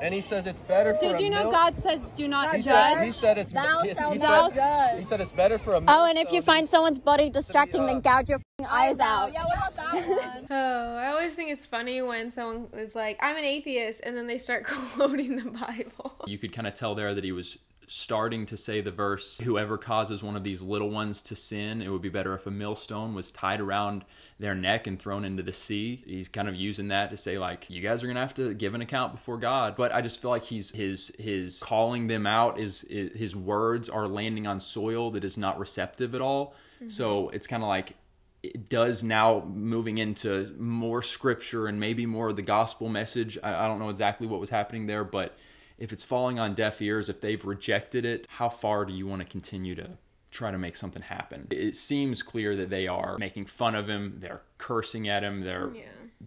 And 0.00 0.14
he 0.14 0.20
says 0.20 0.46
it's 0.46 0.60
better 0.60 0.94
for 0.94 1.00
did 1.00 1.14
a 1.16 1.22
you 1.22 1.28
know 1.28 1.42
milk- 1.50 1.52
God 1.52 1.82
says 1.82 1.98
do 2.16 2.28
not 2.28 2.54
He 2.54 2.62
said, 2.62 2.98
he 2.98 3.06
judge? 3.10 3.16
said 3.16 3.38
it's 3.38 3.52
Thou 3.52 3.82
he, 3.82 3.94
shalt 3.94 4.12
he 4.12 4.18
not 4.20 4.52
said, 4.52 4.60
judge. 4.92 4.98
he 4.98 5.04
said 5.04 5.20
it's 5.20 5.32
better 5.32 5.58
for 5.58 5.74
a 5.74 5.82
Oh, 5.88 6.04
and 6.06 6.16
if 6.18 6.30
you 6.30 6.40
find 6.40 6.68
someone's 6.68 7.00
body 7.00 7.30
distracting, 7.30 7.80
uh, 7.82 7.86
then 7.86 8.00
gouge 8.00 8.28
your 8.28 8.38
f***ing 8.38 8.66
eyes 8.66 8.98
out. 9.00 9.32
Yeah, 9.32 9.44
what 9.44 9.56
about 9.72 9.76
that 9.76 10.08
one? 10.08 10.46
Oh, 10.50 10.96
I 10.96 11.08
always 11.08 11.34
think 11.34 11.50
it's 11.50 11.66
funny 11.66 12.00
when 12.00 12.30
someone 12.30 12.68
is 12.74 12.94
like, 12.94 13.18
I'm 13.20 13.36
an 13.36 13.44
atheist, 13.44 14.02
and 14.04 14.16
then 14.16 14.28
they 14.28 14.38
start 14.38 14.64
quoting 14.66 15.34
the 15.36 15.50
Bible. 15.50 16.12
You 16.26 16.38
could 16.38 16.52
kind 16.52 16.68
of 16.68 16.74
tell 16.74 16.94
there 16.94 17.12
that 17.14 17.24
he 17.24 17.32
was 17.32 17.58
starting 17.88 18.46
to 18.46 18.56
say 18.56 18.80
the 18.80 18.90
verse, 18.90 19.38
Whoever 19.38 19.78
causes 19.78 20.22
one 20.22 20.36
of 20.36 20.44
these 20.44 20.62
little 20.62 20.90
ones 20.90 21.22
to 21.22 21.36
sin, 21.36 21.82
it 21.82 21.88
would 21.88 22.02
be 22.02 22.08
better 22.08 22.34
if 22.34 22.46
a 22.46 22.50
millstone 22.50 23.14
was 23.14 23.30
tied 23.30 23.60
around 23.60 24.04
their 24.38 24.54
neck 24.54 24.86
and 24.86 24.98
thrown 24.98 25.24
into 25.24 25.42
the 25.42 25.52
sea. 25.52 26.02
He's 26.06 26.28
kind 26.28 26.48
of 26.48 26.54
using 26.54 26.88
that 26.88 27.10
to 27.10 27.16
say, 27.16 27.38
like, 27.38 27.68
you 27.68 27.82
guys 27.82 28.02
are 28.02 28.06
gonna 28.06 28.20
have 28.20 28.34
to 28.34 28.54
give 28.54 28.74
an 28.74 28.80
account 28.80 29.12
before 29.12 29.38
God. 29.38 29.76
But 29.76 29.92
I 29.92 30.00
just 30.00 30.20
feel 30.20 30.30
like 30.30 30.44
he's 30.44 30.70
his 30.70 31.12
his 31.18 31.60
calling 31.60 32.06
them 32.06 32.26
out 32.26 32.60
is, 32.60 32.84
is 32.84 33.18
his 33.18 33.34
words 33.34 33.88
are 33.88 34.06
landing 34.06 34.46
on 34.46 34.60
soil 34.60 35.10
that 35.12 35.24
is 35.24 35.36
not 35.36 35.58
receptive 35.58 36.14
at 36.14 36.20
all. 36.20 36.54
Mm-hmm. 36.76 36.90
So 36.90 37.28
it's 37.30 37.46
kind 37.46 37.62
of 37.62 37.68
like 37.68 37.94
it 38.42 38.68
does 38.68 39.02
now 39.02 39.44
moving 39.52 39.98
into 39.98 40.54
more 40.58 41.02
scripture 41.02 41.66
and 41.66 41.80
maybe 41.80 42.06
more 42.06 42.28
of 42.28 42.36
the 42.36 42.42
gospel 42.42 42.88
message. 42.88 43.38
I, 43.42 43.64
I 43.64 43.66
don't 43.66 43.78
know 43.78 43.88
exactly 43.88 44.26
what 44.26 44.40
was 44.40 44.50
happening 44.50 44.86
there, 44.86 45.04
but 45.04 45.36
if 45.78 45.92
it's 45.92 46.04
falling 46.04 46.38
on 46.38 46.54
deaf 46.54 46.82
ears, 46.82 47.08
if 47.08 47.20
they've 47.20 47.44
rejected 47.44 48.04
it, 48.04 48.26
how 48.28 48.48
far 48.48 48.84
do 48.84 48.92
you 48.92 49.06
want 49.06 49.22
to 49.22 49.28
continue 49.28 49.74
to 49.76 49.90
try 50.30 50.50
to 50.50 50.58
make 50.58 50.76
something 50.76 51.02
happen? 51.02 51.46
It 51.50 51.76
seems 51.76 52.22
clear 52.22 52.56
that 52.56 52.70
they 52.70 52.86
are 52.86 53.16
making 53.18 53.46
fun 53.46 53.74
of 53.74 53.88
him, 53.88 54.16
they're 54.20 54.42
cursing 54.58 55.08
at 55.08 55.22
him, 55.22 55.42
they're 55.42 55.70
Yeah. 55.74 55.82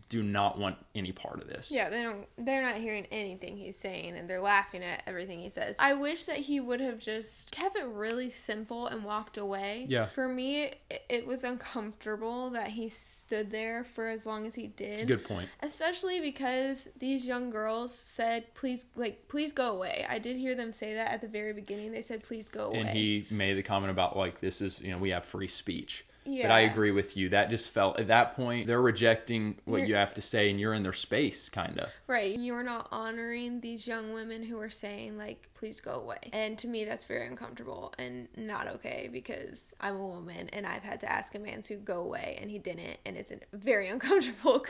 Do 0.09 0.23
not 0.23 0.57
want 0.57 0.77
any 0.95 1.11
part 1.11 1.41
of 1.41 1.47
this. 1.47 1.69
Yeah, 1.69 1.89
they 1.89 2.01
don't. 2.01 2.25
They're 2.37 2.61
not 2.61 2.75
hearing 2.75 3.07
anything 3.11 3.57
he's 3.57 3.77
saying, 3.77 4.15
and 4.15 4.29
they're 4.29 4.41
laughing 4.41 4.83
at 4.83 5.03
everything 5.05 5.39
he 5.39 5.49
says. 5.49 5.75
I 5.79 5.93
wish 5.93 6.25
that 6.25 6.37
he 6.37 6.59
would 6.59 6.79
have 6.79 6.99
just 6.99 7.51
kept 7.51 7.77
it 7.77 7.85
really 7.85 8.29
simple 8.29 8.87
and 8.87 9.03
walked 9.03 9.37
away. 9.37 9.85
Yeah. 9.89 10.05
For 10.05 10.27
me, 10.27 10.63
it, 10.63 11.03
it 11.09 11.27
was 11.27 11.43
uncomfortable 11.43 12.51
that 12.51 12.69
he 12.69 12.87
stood 12.87 13.51
there 13.51 13.83
for 13.83 14.07
as 14.07 14.25
long 14.25 14.45
as 14.45 14.55
he 14.55 14.67
did. 14.67 14.91
It's 14.91 15.01
a 15.01 15.05
good 15.05 15.25
point. 15.25 15.49
Especially 15.61 16.21
because 16.21 16.89
these 16.97 17.25
young 17.25 17.49
girls 17.49 17.93
said, 17.93 18.53
"Please, 18.55 18.85
like, 18.95 19.27
please 19.27 19.51
go 19.51 19.73
away." 19.73 20.05
I 20.09 20.19
did 20.19 20.37
hear 20.37 20.55
them 20.55 20.71
say 20.71 20.93
that 20.93 21.11
at 21.11 21.21
the 21.21 21.27
very 21.27 21.53
beginning. 21.53 21.91
They 21.91 22.01
said, 22.01 22.23
"Please 22.23 22.47
go 22.47 22.67
away." 22.67 22.79
And 22.79 22.89
he 22.89 23.27
made 23.29 23.55
the 23.55 23.63
comment 23.63 23.91
about 23.91 24.15
like 24.15 24.39
this 24.39 24.61
is 24.61 24.79
you 24.79 24.91
know 24.91 24.97
we 24.97 25.09
have 25.09 25.25
free 25.25 25.49
speech. 25.49 26.05
But 26.25 26.51
I 26.51 26.61
agree 26.61 26.91
with 26.91 27.17
you. 27.17 27.29
That 27.29 27.49
just 27.49 27.69
felt 27.69 27.99
at 27.99 28.07
that 28.07 28.35
point 28.35 28.67
they're 28.67 28.81
rejecting 28.81 29.57
what 29.65 29.77
You're- 29.77 29.89
you 29.89 29.95
have 29.95 30.13
to 30.15 30.21
say, 30.21 30.49
and 30.49 30.59
you're 30.59 30.73
in 30.73 30.83
their 30.83 30.93
space, 30.93 31.49
kind 31.49 31.79
of. 31.79 31.89
Right. 32.07 32.37
You're 32.39 32.63
not 32.63 32.87
honoring 32.91 33.61
these 33.61 33.87
young 33.87 34.13
women 34.13 34.43
who 34.43 34.59
are 34.59 34.69
saying, 34.69 35.17
like, 35.17 35.49
please 35.55 35.79
go 35.79 35.93
away. 35.93 36.19
And 36.33 36.57
to 36.59 36.67
me, 36.67 36.85
that's 36.85 37.05
very 37.05 37.27
uncomfortable 37.27 37.93
and 37.97 38.27
not 38.35 38.67
okay 38.67 39.09
because 39.11 39.73
I'm 39.81 39.95
a 39.95 40.07
woman 40.07 40.49
and 40.53 40.65
I've 40.65 40.83
had 40.83 40.99
to 41.01 41.11
ask 41.11 41.35
a 41.35 41.39
man 41.39 41.61
to 41.63 41.75
go 41.75 42.01
away 42.01 42.37
and 42.41 42.49
he 42.49 42.59
didn't. 42.59 42.97
And 43.05 43.17
it's 43.17 43.31
a 43.31 43.39
very 43.53 43.87
uncomfortable 43.95 44.65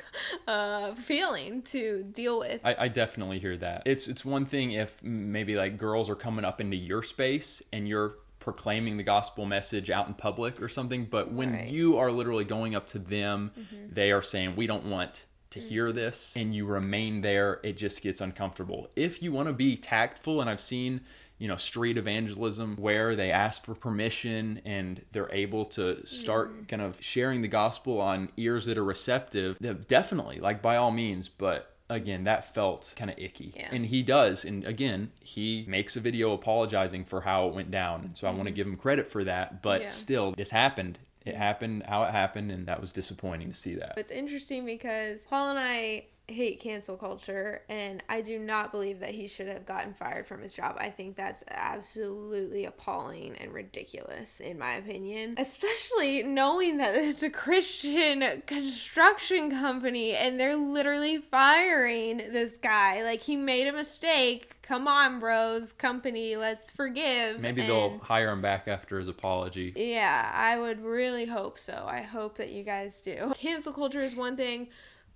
uh, 0.47 0.93
feeling 0.93 1.61
to 1.63 2.03
deal 2.03 2.39
with. 2.39 2.65
I, 2.65 2.75
I 2.79 2.87
definitely 2.87 3.39
hear 3.39 3.57
that. 3.57 3.83
It's 3.85 4.07
it's 4.07 4.23
one 4.25 4.45
thing 4.45 4.71
if 4.71 5.01
maybe 5.03 5.55
like 5.55 5.77
girls 5.77 6.09
are 6.09 6.15
coming 6.15 6.45
up 6.45 6.61
into 6.61 6.77
your 6.77 7.03
space 7.03 7.61
and 7.71 7.87
you're 7.87 8.15
proclaiming 8.41 8.97
the 8.97 9.03
gospel 9.03 9.45
message 9.45 9.89
out 9.89 10.07
in 10.07 10.13
public 10.13 10.61
or 10.61 10.67
something, 10.67 11.05
but 11.05 11.31
when 11.31 11.53
Right. 11.53 11.69
you 11.69 11.97
are 11.97 12.11
literally 12.11 12.43
going 12.43 12.75
up 12.75 12.87
to 12.87 12.99
them, 12.99 13.51
they 13.89 14.11
are 14.11 14.21
saying, 14.21 14.55
"We 14.57 14.67
don't 14.67 14.85
want 14.87 15.25
to 15.51 15.59
Mm-hmm. 15.59 15.69
hear 15.69 15.91
this," 15.93 16.33
and 16.35 16.53
you 16.53 16.65
remain 16.65 17.21
there, 17.21 17.59
it 17.63 17.77
just 17.77 18.01
gets 18.01 18.19
uncomfortable. 18.19 18.89
If 18.97 19.21
you 19.23 19.31
want 19.31 19.47
to 19.47 19.53
be 19.53 19.77
tactful, 19.77 20.41
and 20.41 20.49
I've 20.49 20.59
seen 20.61 21.01
you 21.37 21.47
know 21.47 21.55
street 21.55 21.97
evangelism 21.97 22.75
where 22.77 23.15
they 23.15 23.31
ask 23.31 23.65
for 23.65 23.73
permission 23.73 24.61
and 24.63 25.01
they're 25.11 25.31
able 25.33 25.65
to 25.65 26.05
start 26.05 26.51
Mm-hmm. 26.51 26.63
kind 26.65 26.81
of 26.83 26.97
sharing 27.01 27.41
the 27.41 27.47
gospel 27.47 27.99
on 27.99 28.29
ears 28.37 28.65
that 28.65 28.77
are 28.77 28.83
receptive 28.83 29.57
definitely 29.87 30.39
like 30.39 30.61
by 30.61 30.75
all 30.75 30.91
means 30.91 31.27
but 31.29 31.75
again 31.91 32.23
that 32.23 32.53
felt 32.55 32.93
kind 32.95 33.11
of 33.11 33.17
icky 33.19 33.51
Yeah. 33.55 33.69
and 33.71 33.85
he 33.85 34.01
does 34.01 34.45
and 34.45 34.63
again 34.65 35.11
he 35.19 35.65
makes 35.67 35.95
a 35.95 35.99
video 35.99 36.31
apologizing 36.33 37.03
for 37.05 37.21
how 37.21 37.47
it 37.49 37.53
went 37.53 37.69
down 37.69 38.01
and 38.05 38.17
so 38.17 38.27
i 38.27 38.31
want 38.31 38.45
to 38.47 38.53
give 38.53 38.65
him 38.65 38.77
credit 38.77 39.11
for 39.11 39.23
that 39.25 39.61
but 39.61 39.81
Mm-hmm. 39.81 39.83
Yeah. 39.83 39.89
still 39.89 40.31
this 40.31 40.49
happened 40.51 40.97
it 41.25 41.35
happened 41.35 41.83
how 41.87 42.03
it 42.03 42.11
happened 42.11 42.51
and 42.51 42.67
that 42.67 42.81
was 42.81 42.91
disappointing 42.91 43.49
to 43.49 43.55
see 43.55 43.75
that 43.75 43.93
It's 43.97 44.11
interesting 44.11 44.65
because 44.65 45.25
Paul 45.27 45.49
and 45.49 45.59
I 45.59 46.05
hate 46.31 46.59
cancel 46.59 46.97
culture, 46.97 47.61
and 47.69 48.01
I 48.09 48.21
do 48.21 48.39
not 48.39 48.71
believe 48.71 48.99
that 48.99 49.11
he 49.11 49.27
should 49.27 49.47
have 49.47 49.65
gotten 49.65 49.93
fired 49.93 50.27
from 50.27 50.41
his 50.41 50.53
job. 50.53 50.77
I 50.79 50.89
think 50.89 51.15
that's 51.15 51.43
absolutely 51.49 52.65
appalling 52.65 53.35
and 53.37 53.53
ridiculous, 53.53 54.39
in 54.39 54.57
my 54.57 54.73
opinion. 54.73 55.35
Especially 55.37 56.23
knowing 56.23 56.77
that 56.77 56.95
it's 56.95 57.23
a 57.23 57.29
Christian 57.29 58.41
construction 58.45 59.51
company 59.51 60.15
and 60.15 60.39
they're 60.39 60.55
literally 60.55 61.17
firing 61.17 62.17
this 62.17 62.57
guy. 62.57 63.03
Like, 63.03 63.21
he 63.21 63.35
made 63.35 63.67
a 63.67 63.73
mistake. 63.73 64.60
Come 64.71 64.87
on, 64.87 65.19
bros, 65.19 65.73
company, 65.73 66.37
let's 66.37 66.71
forgive. 66.71 67.41
maybe 67.41 67.59
and- 67.59 67.69
they'll 67.69 67.99
hire 67.99 68.31
him 68.31 68.41
back 68.41 68.69
after 68.69 68.99
his 68.99 69.09
apology 69.09 69.73
yeah, 69.75 70.31
I 70.33 70.57
would 70.57 70.81
really 70.81 71.25
hope 71.25 71.59
so. 71.59 71.85
I 71.85 71.99
hope 71.99 72.37
that 72.37 72.53
you 72.53 72.63
guys 72.63 73.01
do. 73.01 73.33
Cancel 73.35 73.73
culture 73.73 73.99
is 73.99 74.15
one 74.15 74.37
thing, 74.37 74.69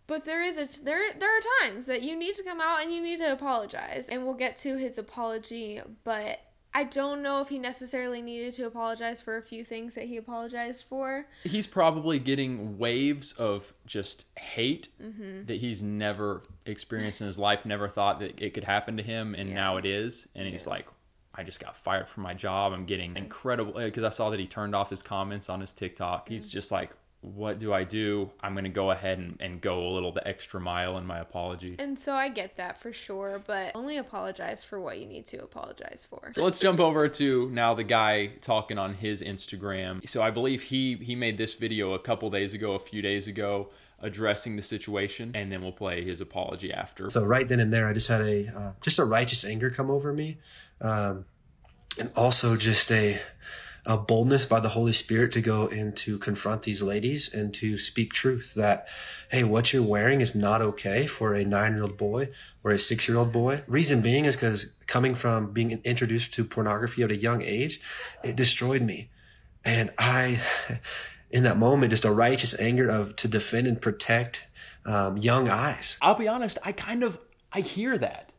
but 0.08 0.26
there 0.26 0.44
is 0.44 0.58
a 0.58 0.84
there 0.84 1.14
there 1.18 1.30
are 1.30 1.42
times 1.62 1.86
that 1.86 2.02
you 2.02 2.18
need 2.18 2.36
to 2.36 2.44
come 2.44 2.60
out 2.60 2.84
and 2.84 2.92
you 2.92 3.02
need 3.02 3.20
to 3.20 3.32
apologize. 3.32 4.10
And 4.10 4.26
we'll 4.26 4.34
get 4.34 4.58
to 4.58 4.76
his 4.76 4.98
apology, 4.98 5.80
but 6.04 6.42
I 6.78 6.84
don't 6.84 7.22
know 7.24 7.40
if 7.42 7.48
he 7.48 7.58
necessarily 7.58 8.22
needed 8.22 8.54
to 8.56 8.66
apologize 8.66 9.22
for 9.22 9.38
a 9.38 9.42
few 9.42 9.64
things 9.64 9.96
that 9.96 10.04
he 10.06 10.18
apologized 10.18 10.84
for. 10.84 11.26
he's 11.46 11.68
probably 11.68 12.20
getting 12.20 12.78
waves 12.78 13.32
of 13.34 13.74
just 13.86 14.26
hate 14.38 14.90
Mm-hmm. 15.02 15.46
that 15.46 15.56
he's 15.58 15.82
never 15.82 16.44
experienced 16.66 17.22
in 17.22 17.28
his 17.28 17.40
life, 17.40 17.66
never 17.66 17.88
thought 17.88 18.20
that 18.20 18.42
it 18.44 18.54
could 18.54 18.66
happen 18.66 18.98
to 18.98 19.04
him, 19.04 19.34
and 19.36 19.50
Yeah. 19.50 19.56
now 19.56 19.78
it 19.78 19.86
is. 19.86 20.28
And 20.36 20.48
he's 20.48 20.68
like, 20.68 20.88
I 21.34 21.44
just 21.44 21.60
got 21.62 21.78
fired 21.78 22.08
from 22.10 22.24
my 22.24 22.34
job. 22.34 22.74
I'm 22.74 22.86
getting 22.86 23.16
incredible 23.16 23.74
because 23.74 24.04
I 24.04 24.10
saw 24.10 24.30
that 24.32 24.40
he 24.42 24.46
turned 24.48 24.76
off 24.76 24.90
his 24.90 25.02
comments 25.02 25.50
on 25.50 25.62
his 25.62 25.72
TikTok. 25.74 26.28
He's 26.30 26.48
just 26.48 26.72
like, 26.72 26.92
what 27.22 27.60
do 27.60 27.74
I 27.74 27.84
do? 27.84 28.30
I'm 28.42 28.54
going 28.54 28.66
to 28.66 28.70
go 28.70 28.92
ahead 28.92 29.18
and, 29.18 29.38
and 29.40 29.60
go 29.60 29.88
a 29.88 29.90
little 29.90 30.12
the 30.12 30.28
extra 30.28 30.60
mile 30.60 30.98
in 30.98 31.06
my 31.06 31.20
apology. 31.20 31.76
And 31.80 31.98
so 31.98 32.14
I 32.14 32.30
get 32.30 32.58
that 32.58 32.80
for 32.80 32.94
sure, 32.94 33.42
but 33.46 33.72
only 33.76 33.98
apologize 33.98 34.64
for 34.64 34.80
what 34.80 35.00
you 35.00 35.06
need 35.08 35.26
to 35.28 35.38
apologize 35.38 36.08
for. 36.08 36.32
So 36.34 36.44
let's 36.44 36.60
jump 36.60 36.80
over 36.80 37.08
to 37.08 37.50
now 37.50 37.74
the 37.74 37.84
guy 37.84 38.28
talking 38.42 38.78
on 38.78 38.94
his 38.94 39.22
Instagram. 39.22 40.08
So 40.08 40.22
I 40.22 40.32
believe 40.32 40.64
he 40.64 40.96
he 40.96 41.16
made 41.16 41.38
this 41.38 41.56
video 41.56 41.94
a 41.94 42.00
couple 42.00 42.30
days 42.30 42.54
ago, 42.54 42.74
a 42.74 42.80
few 42.80 43.02
days 43.02 43.28
ago, 43.28 43.70
addressing 44.00 44.56
the 44.56 44.62
situation, 44.62 45.32
and 45.34 45.52
then 45.52 45.62
we'll 45.62 45.72
play 45.72 46.04
his 46.04 46.22
apology 46.22 46.72
after. 46.72 47.10
So 47.10 47.24
right 47.24 47.48
then 47.48 47.60
and 47.60 47.74
there, 47.74 47.88
I 47.88 47.94
just 47.94 48.08
had 48.08 48.22
a 48.22 48.48
uh, 48.56 48.72
just 48.82 49.00
a 49.00 49.06
righteous 49.06 49.44
anger 49.44 49.72
come 49.72 49.90
over 49.90 50.14
me, 50.14 50.38
um, 50.82 51.26
and 51.98 52.12
also 52.16 52.56
just 52.56 52.92
a 52.92 53.20
a 53.86 53.98
boldness 53.98 54.46
by 54.46 54.60
the 54.60 54.70
Holy 54.70 54.94
Spirit 54.94 55.32
to 55.34 55.42
go 55.42 55.68
and 55.68 55.96
to 55.98 56.18
confront 56.18 56.64
these 56.64 56.82
ladies 56.82 57.34
and 57.34 57.54
to 57.56 57.78
speak 57.78 58.14
truth. 58.14 58.54
That 58.56 58.88
hey, 59.30 59.44
what 59.44 59.72
you're 59.74 59.84
wearing 59.84 60.22
is 60.22 60.36
not 60.36 60.62
okay 60.62 61.06
for 61.08 61.34
a 61.34 61.46
nine 61.46 61.74
year 61.74 61.84
old 61.84 61.98
boy 61.98 62.30
or 62.64 62.72
a 62.72 62.80
six 62.80 63.08
year 63.08 63.18
old 63.18 63.32
boy. 63.32 63.64
Reason 63.68 64.02
being 64.02 64.26
is 64.26 64.36
because 64.36 64.74
coming 64.88 65.16
from 65.16 65.52
being 65.52 65.80
introduced 65.84 66.34
to 66.34 66.44
pornography 66.44 67.04
at 67.04 67.12
a 67.12 67.16
young 67.16 67.42
age, 67.42 67.80
it 68.24 68.36
destroyed 68.36 68.82
me, 68.82 69.10
and 69.64 69.92
I. 69.98 70.42
In 71.32 71.44
that 71.44 71.58
moment, 71.58 71.90
just 71.90 72.06
a 72.06 72.12
righteous 72.12 72.58
anger 72.60 72.88
of 72.88 73.16
to 73.18 73.28
defend 73.28 73.68
and 73.68 73.82
protect 73.82 74.48
um, 74.86 75.18
young 75.18 75.50
eyes. 75.50 75.98
I'll 76.02 76.16
be 76.16 76.30
honest, 76.30 76.58
I 76.64 76.72
kind 76.72 77.04
of 77.04 77.20
I 77.52 77.62
hear 77.62 77.98
that. 77.98 78.32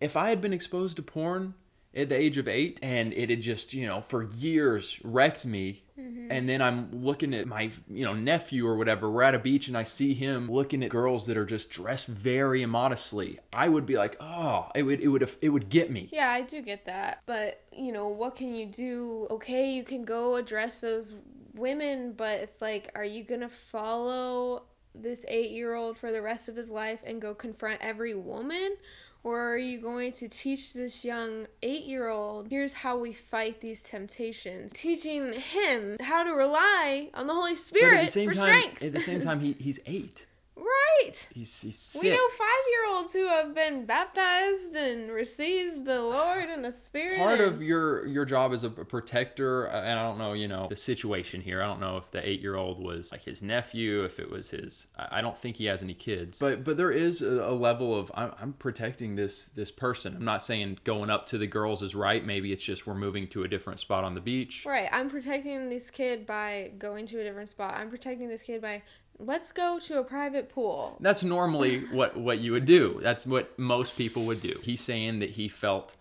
If 0.00 0.16
I 0.16 0.30
had 0.30 0.40
been 0.40 0.52
exposed 0.52 0.96
to 0.96 1.02
porn 1.02 1.54
at 1.96 2.08
the 2.08 2.16
age 2.16 2.38
of 2.38 2.48
eight 2.48 2.78
and 2.82 3.12
it 3.12 3.30
had 3.30 3.40
just, 3.40 3.72
you 3.72 3.86
know, 3.86 4.00
for 4.00 4.24
years 4.24 5.00
wrecked 5.04 5.46
me, 5.46 5.84
mm-hmm. 5.98 6.30
and 6.30 6.48
then 6.48 6.60
I'm 6.60 6.90
looking 6.92 7.34
at 7.34 7.46
my, 7.46 7.70
you 7.88 8.04
know, 8.04 8.14
nephew 8.14 8.66
or 8.66 8.76
whatever, 8.76 9.10
we're 9.10 9.22
at 9.22 9.34
a 9.34 9.38
beach 9.38 9.68
and 9.68 9.76
I 9.76 9.84
see 9.84 10.14
him 10.14 10.50
looking 10.50 10.82
at 10.82 10.90
girls 10.90 11.26
that 11.26 11.36
are 11.36 11.44
just 11.44 11.70
dressed 11.70 12.08
very 12.08 12.62
immodestly, 12.62 13.38
I 13.52 13.68
would 13.68 13.86
be 13.86 13.96
like, 13.96 14.16
oh, 14.20 14.70
it 14.74 14.82
would 14.82 15.00
it 15.00 15.08
would 15.08 15.28
it 15.40 15.50
would 15.50 15.68
get 15.68 15.90
me. 15.90 16.08
Yeah, 16.12 16.30
I 16.30 16.42
do 16.42 16.62
get 16.62 16.86
that. 16.86 17.22
But, 17.26 17.62
you 17.72 17.92
know, 17.92 18.08
what 18.08 18.36
can 18.36 18.54
you 18.54 18.66
do? 18.66 19.26
Okay, 19.30 19.70
you 19.72 19.84
can 19.84 20.04
go 20.04 20.36
address 20.36 20.80
those 20.80 21.14
women, 21.54 22.12
but 22.16 22.40
it's 22.40 22.60
like, 22.60 22.90
are 22.94 23.04
you 23.04 23.22
to 23.40 23.48
follow 23.48 24.64
this 24.94 25.24
eight 25.28 25.50
year 25.50 25.74
old 25.74 25.98
for 25.98 26.12
the 26.12 26.22
rest 26.22 26.48
of 26.48 26.56
his 26.56 26.70
life 26.70 27.00
and 27.04 27.20
go 27.20 27.34
confront 27.34 27.80
every 27.80 28.14
woman? 28.14 28.76
Or 29.24 29.54
are 29.54 29.58
you 29.58 29.78
going 29.78 30.12
to 30.12 30.28
teach 30.28 30.74
this 30.74 31.02
young 31.02 31.46
eight 31.62 31.84
year 31.84 32.08
old, 32.08 32.48
here's 32.50 32.74
how 32.74 32.98
we 32.98 33.14
fight 33.14 33.62
these 33.62 33.82
temptations? 33.82 34.72
Teaching 34.74 35.32
him 35.32 35.96
how 36.00 36.24
to 36.24 36.32
rely 36.32 37.08
on 37.14 37.26
the 37.26 37.34
Holy 37.34 37.56
Spirit 37.56 38.00
at 38.00 38.04
the 38.04 38.10
same 38.12 38.28
for 38.28 38.34
time, 38.34 38.60
strength. 38.60 38.82
at 38.82 38.92
the 38.92 39.00
same 39.00 39.22
time, 39.22 39.40
he, 39.40 39.52
he's 39.58 39.80
eight. 39.86 40.26
Right. 40.56 41.28
He's 41.34 41.60
he's. 41.60 41.96
We 42.00 42.10
know 42.10 42.28
five 42.30 42.48
year 42.70 42.94
olds 42.94 43.12
who 43.12 43.26
have 43.28 43.54
been 43.54 43.84
baptized 43.86 44.74
and 44.76 45.10
received 45.10 45.84
the 45.84 46.00
Lord 46.00 46.44
and 46.48 46.64
the 46.64 46.72
Spirit. 46.72 47.18
part 47.18 47.40
and- 47.40 47.52
of 47.52 47.62
your 47.62 48.06
your 48.06 48.24
job 48.24 48.52
as 48.52 48.64
a 48.64 48.70
protector 48.70 49.68
uh, 49.68 49.82
and 49.82 49.98
i 49.98 50.02
don't 50.02 50.18
know 50.18 50.32
you 50.32 50.48
know 50.48 50.66
the 50.68 50.76
situation 50.76 51.40
here 51.40 51.62
i 51.62 51.66
don't 51.66 51.80
know 51.80 51.96
if 51.96 52.10
the 52.10 52.26
eight 52.26 52.40
year 52.40 52.56
old 52.56 52.82
was 52.82 53.10
like 53.12 53.22
his 53.24 53.42
nephew 53.42 54.04
if 54.04 54.18
it 54.18 54.30
was 54.30 54.50
his 54.50 54.86
i 54.96 55.20
don't 55.20 55.36
think 55.38 55.56
he 55.56 55.64
has 55.66 55.82
any 55.82 55.94
kids 55.94 56.38
but 56.38 56.64
but 56.64 56.76
there 56.76 56.90
is 56.90 57.22
a, 57.22 57.26
a 57.26 57.52
level 57.54 57.94
of 57.98 58.10
I'm, 58.14 58.32
I'm 58.40 58.52
protecting 58.54 59.16
this 59.16 59.46
this 59.54 59.70
person 59.70 60.16
i'm 60.16 60.24
not 60.24 60.42
saying 60.42 60.78
going 60.84 61.10
up 61.10 61.26
to 61.26 61.38
the 61.38 61.46
girls 61.46 61.82
is 61.82 61.94
right 61.94 62.24
maybe 62.24 62.52
it's 62.52 62.64
just 62.64 62.86
we're 62.86 62.94
moving 62.94 63.26
to 63.28 63.42
a 63.42 63.48
different 63.48 63.80
spot 63.80 64.04
on 64.04 64.14
the 64.14 64.20
beach 64.20 64.64
Right. 64.66 64.88
I'm 64.92 65.10
protecting 65.10 65.68
this 65.68 65.90
kid 65.90 66.26
by 66.26 66.72
going 66.78 67.06
to 67.06 67.20
a 67.20 67.24
different 67.24 67.48
spot. 67.48 67.74
I'm 67.76 67.90
protecting 67.90 68.28
this 68.28 68.42
kid 68.42 68.60
by 68.62 68.82
let's 69.18 69.52
go 69.52 69.78
to 69.78 69.98
a 69.98 70.04
private 70.04 70.48
pool. 70.48 70.96
that's 71.00 71.24
normally 71.24 71.80
what 71.92 72.16
what 72.16 72.38
you 72.38 72.52
would 72.52 72.64
do. 72.64 73.00
That's 73.02 73.26
what 73.26 73.58
most 73.58 73.96
people 73.96 74.24
would 74.24 74.40
do. 74.40 74.58
He's 74.62 74.80
saying 74.80 75.20
that 75.20 75.30
he 75.30 75.48
felt 75.48 75.96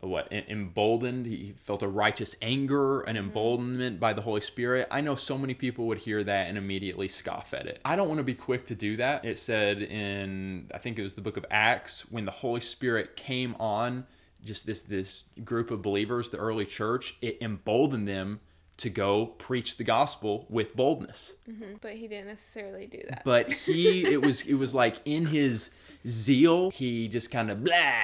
what 0.00 0.32
emboldened. 0.32 1.26
He 1.26 1.54
felt 1.60 1.82
a 1.82 1.88
righteous 1.88 2.34
anger 2.40 3.02
an 3.02 3.16
mm-hmm. 3.16 3.26
emboldenment 3.26 4.00
by 4.00 4.12
the 4.12 4.22
holy 4.22 4.40
spirit. 4.40 4.88
I 4.90 5.00
know 5.00 5.14
so 5.14 5.36
many 5.36 5.54
people 5.54 5.86
would 5.86 5.98
hear 5.98 6.24
that 6.24 6.48
and 6.48 6.56
immediately 6.56 7.08
scoff 7.08 7.52
at 7.52 7.66
it. 7.66 7.80
I 7.84 7.96
don't 7.96 8.08
want 8.08 8.18
to 8.18 8.24
be 8.24 8.34
quick 8.34 8.66
to 8.66 8.74
do 8.74 8.96
that. 8.96 9.24
It 9.24 9.38
said 9.38 9.82
in 9.82 10.70
i 10.74 10.78
think 10.78 10.98
it 10.98 11.02
was 11.02 11.14
the 11.14 11.20
book 11.20 11.36
of 11.36 11.44
acts 11.50 12.10
when 12.10 12.24
the 12.24 12.30
holy 12.30 12.60
spirit 12.60 13.16
came 13.16 13.54
on 13.58 14.06
just 14.44 14.66
this 14.66 14.82
this 14.82 15.24
group 15.44 15.70
of 15.70 15.82
believers 15.82 16.30
the 16.30 16.38
early 16.38 16.64
church 16.64 17.16
it 17.20 17.36
emboldened 17.40 18.08
them 18.08 18.40
to 18.80 18.90
go 18.90 19.26
preach 19.26 19.76
the 19.76 19.84
gospel 19.84 20.46
with 20.48 20.74
boldness 20.74 21.34
mm-hmm, 21.48 21.74
But 21.80 21.92
he 21.92 22.08
didn't 22.08 22.28
necessarily 22.28 22.86
do 22.86 23.00
that. 23.08 23.22
but 23.24 23.52
he 23.66 24.04
it 24.04 24.20
was 24.20 24.42
it 24.42 24.54
was 24.54 24.74
like 24.74 24.96
in 25.04 25.26
his 25.26 25.70
zeal 26.06 26.70
he 26.70 27.08
just 27.08 27.30
kind 27.30 27.50
of 27.50 27.62
blah 27.62 28.02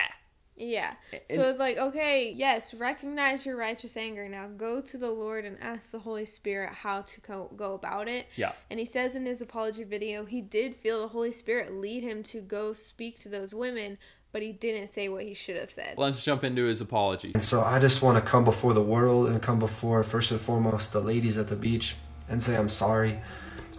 Yeah. 0.56 0.94
So 1.28 1.42
it's 1.42 1.58
like, 1.58 1.76
okay, 1.76 2.32
yes, 2.34 2.72
recognize 2.72 3.44
your 3.44 3.56
righteous 3.58 3.94
anger. 3.96 4.26
Now 4.26 4.48
go 4.48 4.80
to 4.80 4.96
the 4.96 5.10
Lord 5.10 5.44
and 5.44 5.58
ask 5.60 5.90
the 5.90 5.98
Holy 5.98 6.24
Spirit 6.24 6.72
how 6.72 7.02
to 7.02 7.20
go, 7.20 7.50
go 7.56 7.74
about 7.74 8.08
it. 8.08 8.26
Yeah. 8.36 8.52
And 8.70 8.80
he 8.80 8.86
says 8.86 9.14
in 9.14 9.26
his 9.26 9.42
apology 9.42 9.84
video, 9.84 10.24
he 10.24 10.40
did 10.40 10.74
feel 10.74 11.02
the 11.02 11.08
Holy 11.08 11.32
Spirit 11.32 11.74
lead 11.74 12.02
him 12.02 12.22
to 12.24 12.40
go 12.40 12.72
speak 12.72 13.18
to 13.20 13.28
those 13.28 13.54
women, 13.54 13.98
but 14.36 14.42
he 14.42 14.52
didn't 14.52 14.92
say 14.92 15.08
what 15.08 15.24
he 15.24 15.32
should 15.32 15.56
have 15.56 15.70
said. 15.70 15.94
let's 15.96 16.22
jump 16.22 16.44
into 16.44 16.64
his 16.64 16.82
apology 16.82 17.32
And 17.32 17.42
so 17.42 17.62
I 17.62 17.78
just 17.78 18.02
want 18.02 18.18
to 18.18 18.20
come 18.30 18.44
before 18.44 18.74
the 18.74 18.82
world 18.82 19.28
and 19.28 19.40
come 19.40 19.58
before, 19.58 20.04
first 20.04 20.30
and 20.30 20.38
foremost, 20.38 20.92
the 20.92 21.00
ladies 21.00 21.38
at 21.38 21.48
the 21.48 21.56
beach 21.56 21.96
and 22.28 22.42
say, 22.42 22.54
I'm 22.54 22.68
sorry. 22.68 23.18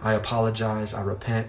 I 0.02 0.14
apologize. 0.14 0.94
I 0.94 1.02
repent. 1.02 1.46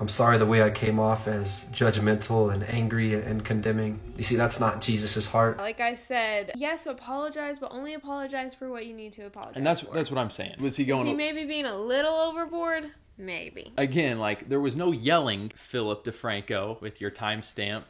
I'm 0.00 0.08
sorry 0.08 0.36
the 0.36 0.46
way 0.46 0.64
I 0.64 0.70
came 0.70 0.98
off 0.98 1.28
as 1.28 1.66
judgmental 1.70 2.52
and 2.52 2.64
angry 2.64 3.14
and 3.14 3.44
condemning. 3.44 4.00
You 4.16 4.24
see, 4.24 4.34
that's 4.34 4.58
not 4.58 4.80
Jesus' 4.80 5.26
heart. 5.26 5.58
Like 5.58 5.78
I 5.78 5.94
said, 5.94 6.50
yes, 6.56 6.86
apologize, 6.86 7.60
but 7.60 7.70
only 7.70 7.94
apologize 7.94 8.52
for 8.52 8.68
what 8.68 8.84
you 8.84 8.94
need 8.94 9.12
to 9.12 9.26
apologize 9.26 9.58
and 9.58 9.64
that's 9.64 9.82
for. 9.82 9.94
that's 9.94 10.10
what 10.10 10.18
i'm 10.18 10.30
saying 10.30 10.56
was 10.58 10.76
he 10.76 10.82
Is 10.82 10.88
going 10.88 11.06
he 11.06 11.14
maybe 11.14 11.44
being 11.44 11.66
a 11.66 11.76
little 11.76 12.14
overboard? 12.14 12.90
Maybe. 13.16 13.72
again 13.76 14.18
like 14.18 14.48
there 14.48 14.60
was 14.60 14.76
no 14.76 14.92
yelling 14.92 15.50
philip 15.54 16.04
defranco 16.04 16.80
with 16.80 17.00
your 17.00 17.10
timestamp. 17.10 17.84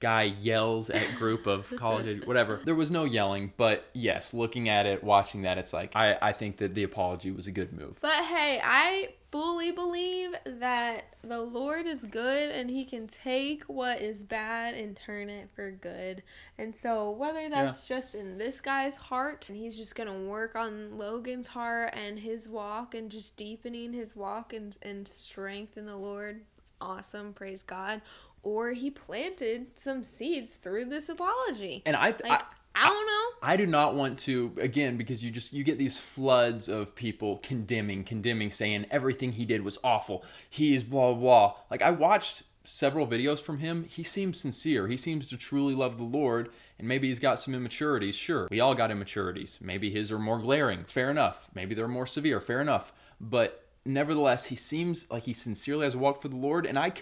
Guy 0.00 0.22
yells 0.22 0.90
at 0.90 1.16
group 1.16 1.46
of 1.46 1.74
college 1.76 2.24
whatever. 2.26 2.60
There 2.64 2.74
was 2.74 2.90
no 2.90 3.04
yelling 3.04 3.52
but 3.56 3.84
yes 3.94 4.32
looking 4.34 4.68
at 4.68 4.86
it 4.86 5.02
watching 5.02 5.42
that 5.42 5.58
it's 5.58 5.72
like 5.72 5.94
i 5.96 6.16
i 6.20 6.32
think 6.32 6.58
that 6.58 6.74
the 6.74 6.82
apology 6.82 7.30
was 7.30 7.46
a 7.46 7.52
good 7.52 7.72
move. 7.72 7.98
But 8.00 8.24
hey, 8.24 8.60
I 8.62 9.14
fully 9.30 9.70
believe 9.70 10.34
that 10.44 11.04
the 11.22 11.40
Lord 11.40 11.86
is 11.86 12.04
good 12.04 12.50
and 12.50 12.70
he 12.70 12.84
can 12.84 13.06
take 13.06 13.64
what 13.64 14.00
is 14.00 14.22
bad 14.22 14.74
and 14.74 14.96
turn 14.96 15.28
it 15.28 15.50
for 15.54 15.70
good. 15.70 16.22
And 16.56 16.74
so 16.74 17.10
whether 17.10 17.48
that's 17.50 17.86
just 17.86 18.14
in 18.14 18.38
this 18.38 18.60
guy's 18.60 18.96
heart 18.96 19.48
and 19.48 19.58
he's 19.58 19.76
just 19.76 19.94
going 19.94 20.08
to 20.08 20.28
work 20.28 20.56
on 20.56 20.96
Logan's 20.96 21.48
heart 21.48 21.94
and 21.94 22.18
his 22.18 22.48
walk 22.48 22.94
and 22.94 23.10
just 23.10 23.36
deepening 23.36 23.92
his 23.92 24.16
walk 24.16 24.52
and, 24.52 24.76
and 24.82 25.06
strength 25.06 25.76
in 25.76 25.84
the 25.86 25.96
Lord, 25.96 26.40
awesome, 26.80 27.32
praise 27.34 27.62
God. 27.62 28.00
Or 28.42 28.72
he 28.72 28.90
planted 28.90 29.66
some 29.74 30.04
seeds 30.04 30.56
through 30.56 30.86
this 30.86 31.08
apology. 31.08 31.82
and 31.84 31.96
i, 31.96 32.06
like, 32.10 32.22
I, 32.30 32.42
don't 32.74 33.06
know. 33.06 33.48
I 33.48 33.56
do 33.56 33.66
not 33.66 33.94
want 33.94 34.18
to 34.20 34.52
again 34.60 34.96
because 34.96 35.22
you 35.22 35.30
just 35.30 35.52
you 35.52 35.64
get 35.64 35.78
these 35.78 35.98
floods 35.98 36.68
of 36.68 36.94
people 36.94 37.38
condemning, 37.38 38.04
condemning, 38.04 38.50
saying 38.50 38.86
everything 38.90 39.32
he 39.32 39.44
did 39.44 39.62
was 39.62 39.78
awful. 39.84 40.24
He 40.48 40.74
is 40.74 40.84
blah 40.84 41.14
blah. 41.14 41.54
Like 41.70 41.82
I 41.82 41.90
watched 41.90 42.42
several 42.64 43.06
videos 43.06 43.40
from 43.40 43.58
him. 43.58 43.84
He 43.84 44.02
seems 44.02 44.40
sincere. 44.40 44.88
He 44.88 44.96
seems 44.96 45.26
to 45.26 45.36
truly 45.36 45.74
love 45.74 45.96
the 45.96 46.04
Lord, 46.04 46.50
and 46.78 46.86
maybe 46.86 47.08
he's 47.08 47.20
got 47.20 47.40
some 47.40 47.54
immaturities. 47.54 48.14
Sure, 48.14 48.48
we 48.50 48.60
all 48.60 48.74
got 48.74 48.90
immaturities. 48.90 49.58
Maybe 49.60 49.90
his 49.90 50.12
are 50.12 50.18
more 50.18 50.38
glaring. 50.38 50.84
Fair 50.84 51.10
enough. 51.10 51.48
Maybe 51.54 51.74
they're 51.74 51.88
more 51.88 52.06
severe. 52.06 52.40
Fair 52.40 52.60
enough. 52.60 52.92
But 53.20 53.64
nevertheless, 53.84 54.46
he 54.46 54.56
seems 54.56 55.10
like 55.10 55.24
he 55.24 55.32
sincerely 55.32 55.84
has 55.84 55.96
walked 55.96 56.22
for 56.22 56.28
the 56.28 56.36
Lord, 56.36 56.66
and 56.66 56.78
I, 56.78 56.92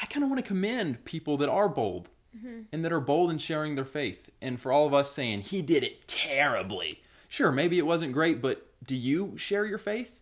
I 0.00 0.06
kind 0.06 0.24
of 0.24 0.30
want 0.30 0.38
to 0.38 0.48
commend 0.48 1.04
people 1.04 1.36
that 1.38 1.48
are 1.48 1.68
bold 1.68 2.08
Mm-hmm. 2.36 2.62
and 2.72 2.82
that 2.82 2.92
are 2.92 3.00
bold 3.00 3.30
in 3.30 3.36
sharing 3.36 3.74
their 3.74 3.84
faith. 3.84 4.30
And 4.40 4.58
for 4.58 4.72
all 4.72 4.86
of 4.86 4.94
us 4.94 5.12
saying, 5.12 5.42
he 5.42 5.60
did 5.60 5.84
it 5.84 6.08
terribly. 6.08 7.02
Sure, 7.28 7.52
maybe 7.52 7.76
it 7.78 7.86
wasn't 7.86 8.14
great, 8.14 8.40
but 8.40 8.66
do 8.86 8.96
you 8.96 9.36
share 9.36 9.66
your 9.66 9.78
faith? 9.78 10.12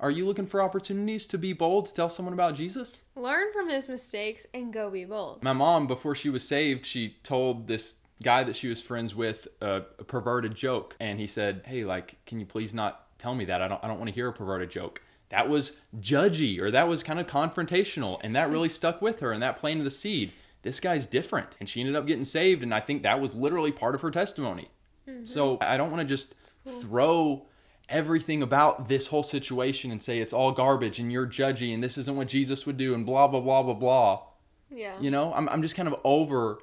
Are 0.00 0.10
you 0.10 0.26
looking 0.26 0.46
for 0.46 0.62
opportunities 0.62 1.26
to 1.26 1.38
be 1.38 1.52
bold, 1.52 1.86
to 1.86 1.94
tell 1.94 2.08
someone 2.08 2.32
about 2.32 2.54
Jesus? 2.54 3.02
Learn 3.14 3.52
from 3.52 3.68
his 3.68 3.88
mistakes 3.88 4.46
and 4.54 4.72
go 4.72 4.90
be 4.90 5.04
bold. 5.04 5.42
My 5.42 5.52
mom, 5.52 5.86
before 5.86 6.14
she 6.14 6.30
was 6.30 6.46
saved, 6.46 6.86
she 6.86 7.16
told 7.22 7.68
this 7.68 7.96
guy 8.22 8.42
that 8.44 8.56
she 8.56 8.68
was 8.68 8.82
friends 8.82 9.14
with 9.14 9.46
a, 9.60 9.82
a 9.98 10.04
perverted 10.04 10.54
joke. 10.54 10.96
And 10.98 11.20
he 11.20 11.26
said, 11.26 11.62
Hey, 11.66 11.84
like, 11.84 12.16
can 12.24 12.40
you 12.40 12.46
please 12.46 12.72
not 12.72 13.06
tell 13.18 13.34
me 13.34 13.44
that? 13.44 13.60
I 13.60 13.68
don't, 13.68 13.84
I 13.84 13.88
don't 13.88 13.98
want 13.98 14.08
to 14.08 14.14
hear 14.14 14.28
a 14.28 14.32
perverted 14.32 14.70
joke. 14.70 15.02
That 15.28 15.48
was 15.48 15.76
judgy 16.00 16.58
or 16.58 16.70
that 16.70 16.88
was 16.88 17.02
kind 17.02 17.20
of 17.20 17.26
confrontational. 17.26 18.20
And 18.22 18.34
that 18.34 18.50
really 18.50 18.68
stuck 18.68 19.00
with 19.00 19.20
her 19.20 19.32
and 19.32 19.42
that 19.42 19.56
planted 19.56 19.86
a 19.86 19.90
seed. 19.90 20.32
This 20.62 20.80
guy's 20.80 21.06
different. 21.06 21.48
And 21.58 21.68
she 21.68 21.80
ended 21.80 21.96
up 21.96 22.06
getting 22.06 22.24
saved. 22.24 22.62
And 22.62 22.74
I 22.74 22.80
think 22.80 23.02
that 23.02 23.20
was 23.20 23.34
literally 23.34 23.72
part 23.72 23.94
of 23.94 24.00
her 24.02 24.10
testimony. 24.10 24.68
Mm-hmm. 25.08 25.26
So 25.26 25.58
I 25.60 25.76
don't 25.76 25.90
want 25.90 26.02
to 26.02 26.08
just 26.08 26.34
throw 26.80 27.46
everything 27.88 28.42
about 28.42 28.88
this 28.88 29.08
whole 29.08 29.22
situation 29.22 29.90
and 29.90 30.02
say 30.02 30.18
it's 30.18 30.32
all 30.32 30.52
garbage 30.52 30.98
and 30.98 31.10
you're 31.10 31.26
judgy 31.26 31.74
and 31.74 31.82
this 31.82 31.98
isn't 31.98 32.16
what 32.16 32.28
Jesus 32.28 32.64
would 32.64 32.76
do 32.76 32.94
and 32.94 33.04
blah, 33.04 33.26
blah, 33.26 33.40
blah, 33.40 33.62
blah, 33.62 33.74
blah. 33.74 34.22
Yeah. 34.70 34.94
You 35.00 35.10
know, 35.10 35.32
I'm, 35.34 35.48
I'm 35.48 35.62
just 35.62 35.74
kind 35.74 35.88
of 35.88 35.96
over 36.04 36.58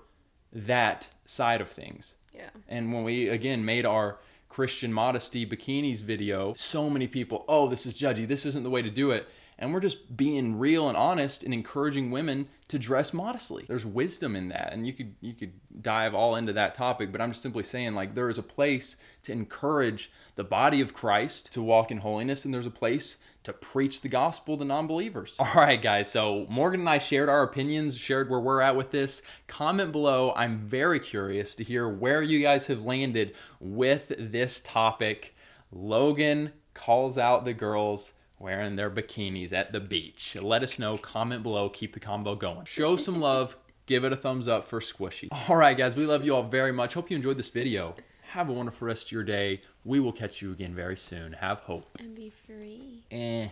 that 0.53 1.09
side 1.25 1.59
of 1.59 1.69
things. 1.69 2.15
Yeah. 2.33 2.49
And 2.69 2.93
when 2.93 3.03
we, 3.03 3.27
again, 3.27 3.65
made 3.65 3.85
our 3.85 4.19
Christian 4.47 4.93
modesty 4.93 5.45
bikinis 5.45 6.01
video, 6.01 6.53
so 6.55 6.89
many 6.89 7.07
people, 7.07 7.43
oh, 7.47 7.67
this 7.67 7.85
is 7.85 7.99
judgy. 7.99 8.27
This 8.27 8.45
isn't 8.45 8.63
the 8.63 8.69
way 8.69 8.81
to 8.81 8.89
do 8.89 9.11
it. 9.11 9.27
And 9.59 9.73
we're 9.73 9.79
just 9.79 10.15
being 10.15 10.59
real 10.59 10.87
and 10.87 10.97
honest 10.97 11.43
and 11.43 11.53
encouraging 11.53 12.11
women 12.11 12.47
to 12.67 12.77
dress 12.77 13.13
modestly. 13.13 13.65
There's 13.67 13.85
wisdom 13.85 14.35
in 14.35 14.49
that. 14.49 14.71
And 14.73 14.85
you 14.85 14.93
could 14.93 15.15
you 15.21 15.33
could 15.33 15.53
dive 15.81 16.13
all 16.13 16.35
into 16.35 16.53
that 16.53 16.75
topic, 16.75 17.11
but 17.11 17.21
I'm 17.21 17.31
just 17.31 17.41
simply 17.41 17.63
saying 17.63 17.95
like 17.95 18.13
there 18.13 18.29
is 18.29 18.37
a 18.37 18.43
place 18.43 18.97
to 19.23 19.31
encourage 19.31 20.11
the 20.35 20.43
body 20.43 20.81
of 20.81 20.93
Christ 20.93 21.51
to 21.53 21.61
walk 21.61 21.91
in 21.91 21.97
holiness 21.97 22.45
and 22.45 22.53
there's 22.53 22.65
a 22.67 22.71
place 22.71 23.17
to 23.43 23.53
preach 23.53 24.01
the 24.01 24.09
gospel 24.09 24.57
to 24.57 24.65
non-believers. 24.65 25.35
All 25.39 25.53
right, 25.55 25.81
guys. 25.81 26.11
So 26.11 26.45
Morgan 26.49 26.81
and 26.81 26.89
I 26.89 26.97
shared 26.97 27.29
our 27.29 27.43
opinions, 27.43 27.97
shared 27.97 28.29
where 28.29 28.41
we're 28.41 28.61
at 28.61 28.75
with 28.75 28.91
this. 28.91 29.21
Comment 29.47 29.91
below. 29.91 30.33
I'm 30.35 30.59
very 30.59 30.99
curious 30.99 31.55
to 31.55 31.63
hear 31.63 31.87
where 31.87 32.21
you 32.21 32.41
guys 32.41 32.67
have 32.67 32.83
landed 32.83 33.35
with 33.61 34.11
this 34.19 34.59
topic. 34.59 35.33
Logan 35.71 36.51
calls 36.73 37.17
out 37.17 37.45
the 37.45 37.53
girls 37.53 38.11
wearing 38.39 38.75
their 38.75 38.89
bikinis 38.89 39.53
at 39.53 39.71
the 39.71 39.79
beach. 39.79 40.35
Let 40.39 40.63
us 40.63 40.79
know. 40.79 40.97
Comment 40.97 41.43
below. 41.43 41.69
Keep 41.69 41.93
the 41.93 41.99
combo 41.99 42.35
going. 42.35 42.65
Show 42.65 42.95
some 42.95 43.19
love. 43.19 43.57
Give 43.85 44.03
it 44.03 44.11
a 44.11 44.17
thumbs 44.17 44.47
up 44.47 44.65
for 44.65 44.79
Squishy. 44.79 45.29
All 45.49 45.55
right, 45.55 45.77
guys. 45.77 45.95
We 45.95 46.05
love 46.05 46.25
you 46.25 46.35
all 46.35 46.43
very 46.43 46.71
much. 46.71 46.93
Hope 46.93 47.09
you 47.09 47.15
enjoyed 47.15 47.37
this 47.37 47.49
video. 47.49 47.95
Have 48.31 48.49
a 48.49 48.53
wonderful 48.53 48.87
rest 48.87 49.05
of 49.05 49.11
your 49.13 49.23
day. 49.23 49.61
We 49.85 49.99
will 50.01 50.11
catch 50.11 50.41
you 50.41 50.51
again 50.51 50.75
very 50.75 50.97
soon. 50.97 51.33
Have 51.33 51.61
hope. 51.61 51.87
And 51.99 52.13
be 52.13 52.29
free. 52.29 53.05
Eh. 53.09 53.47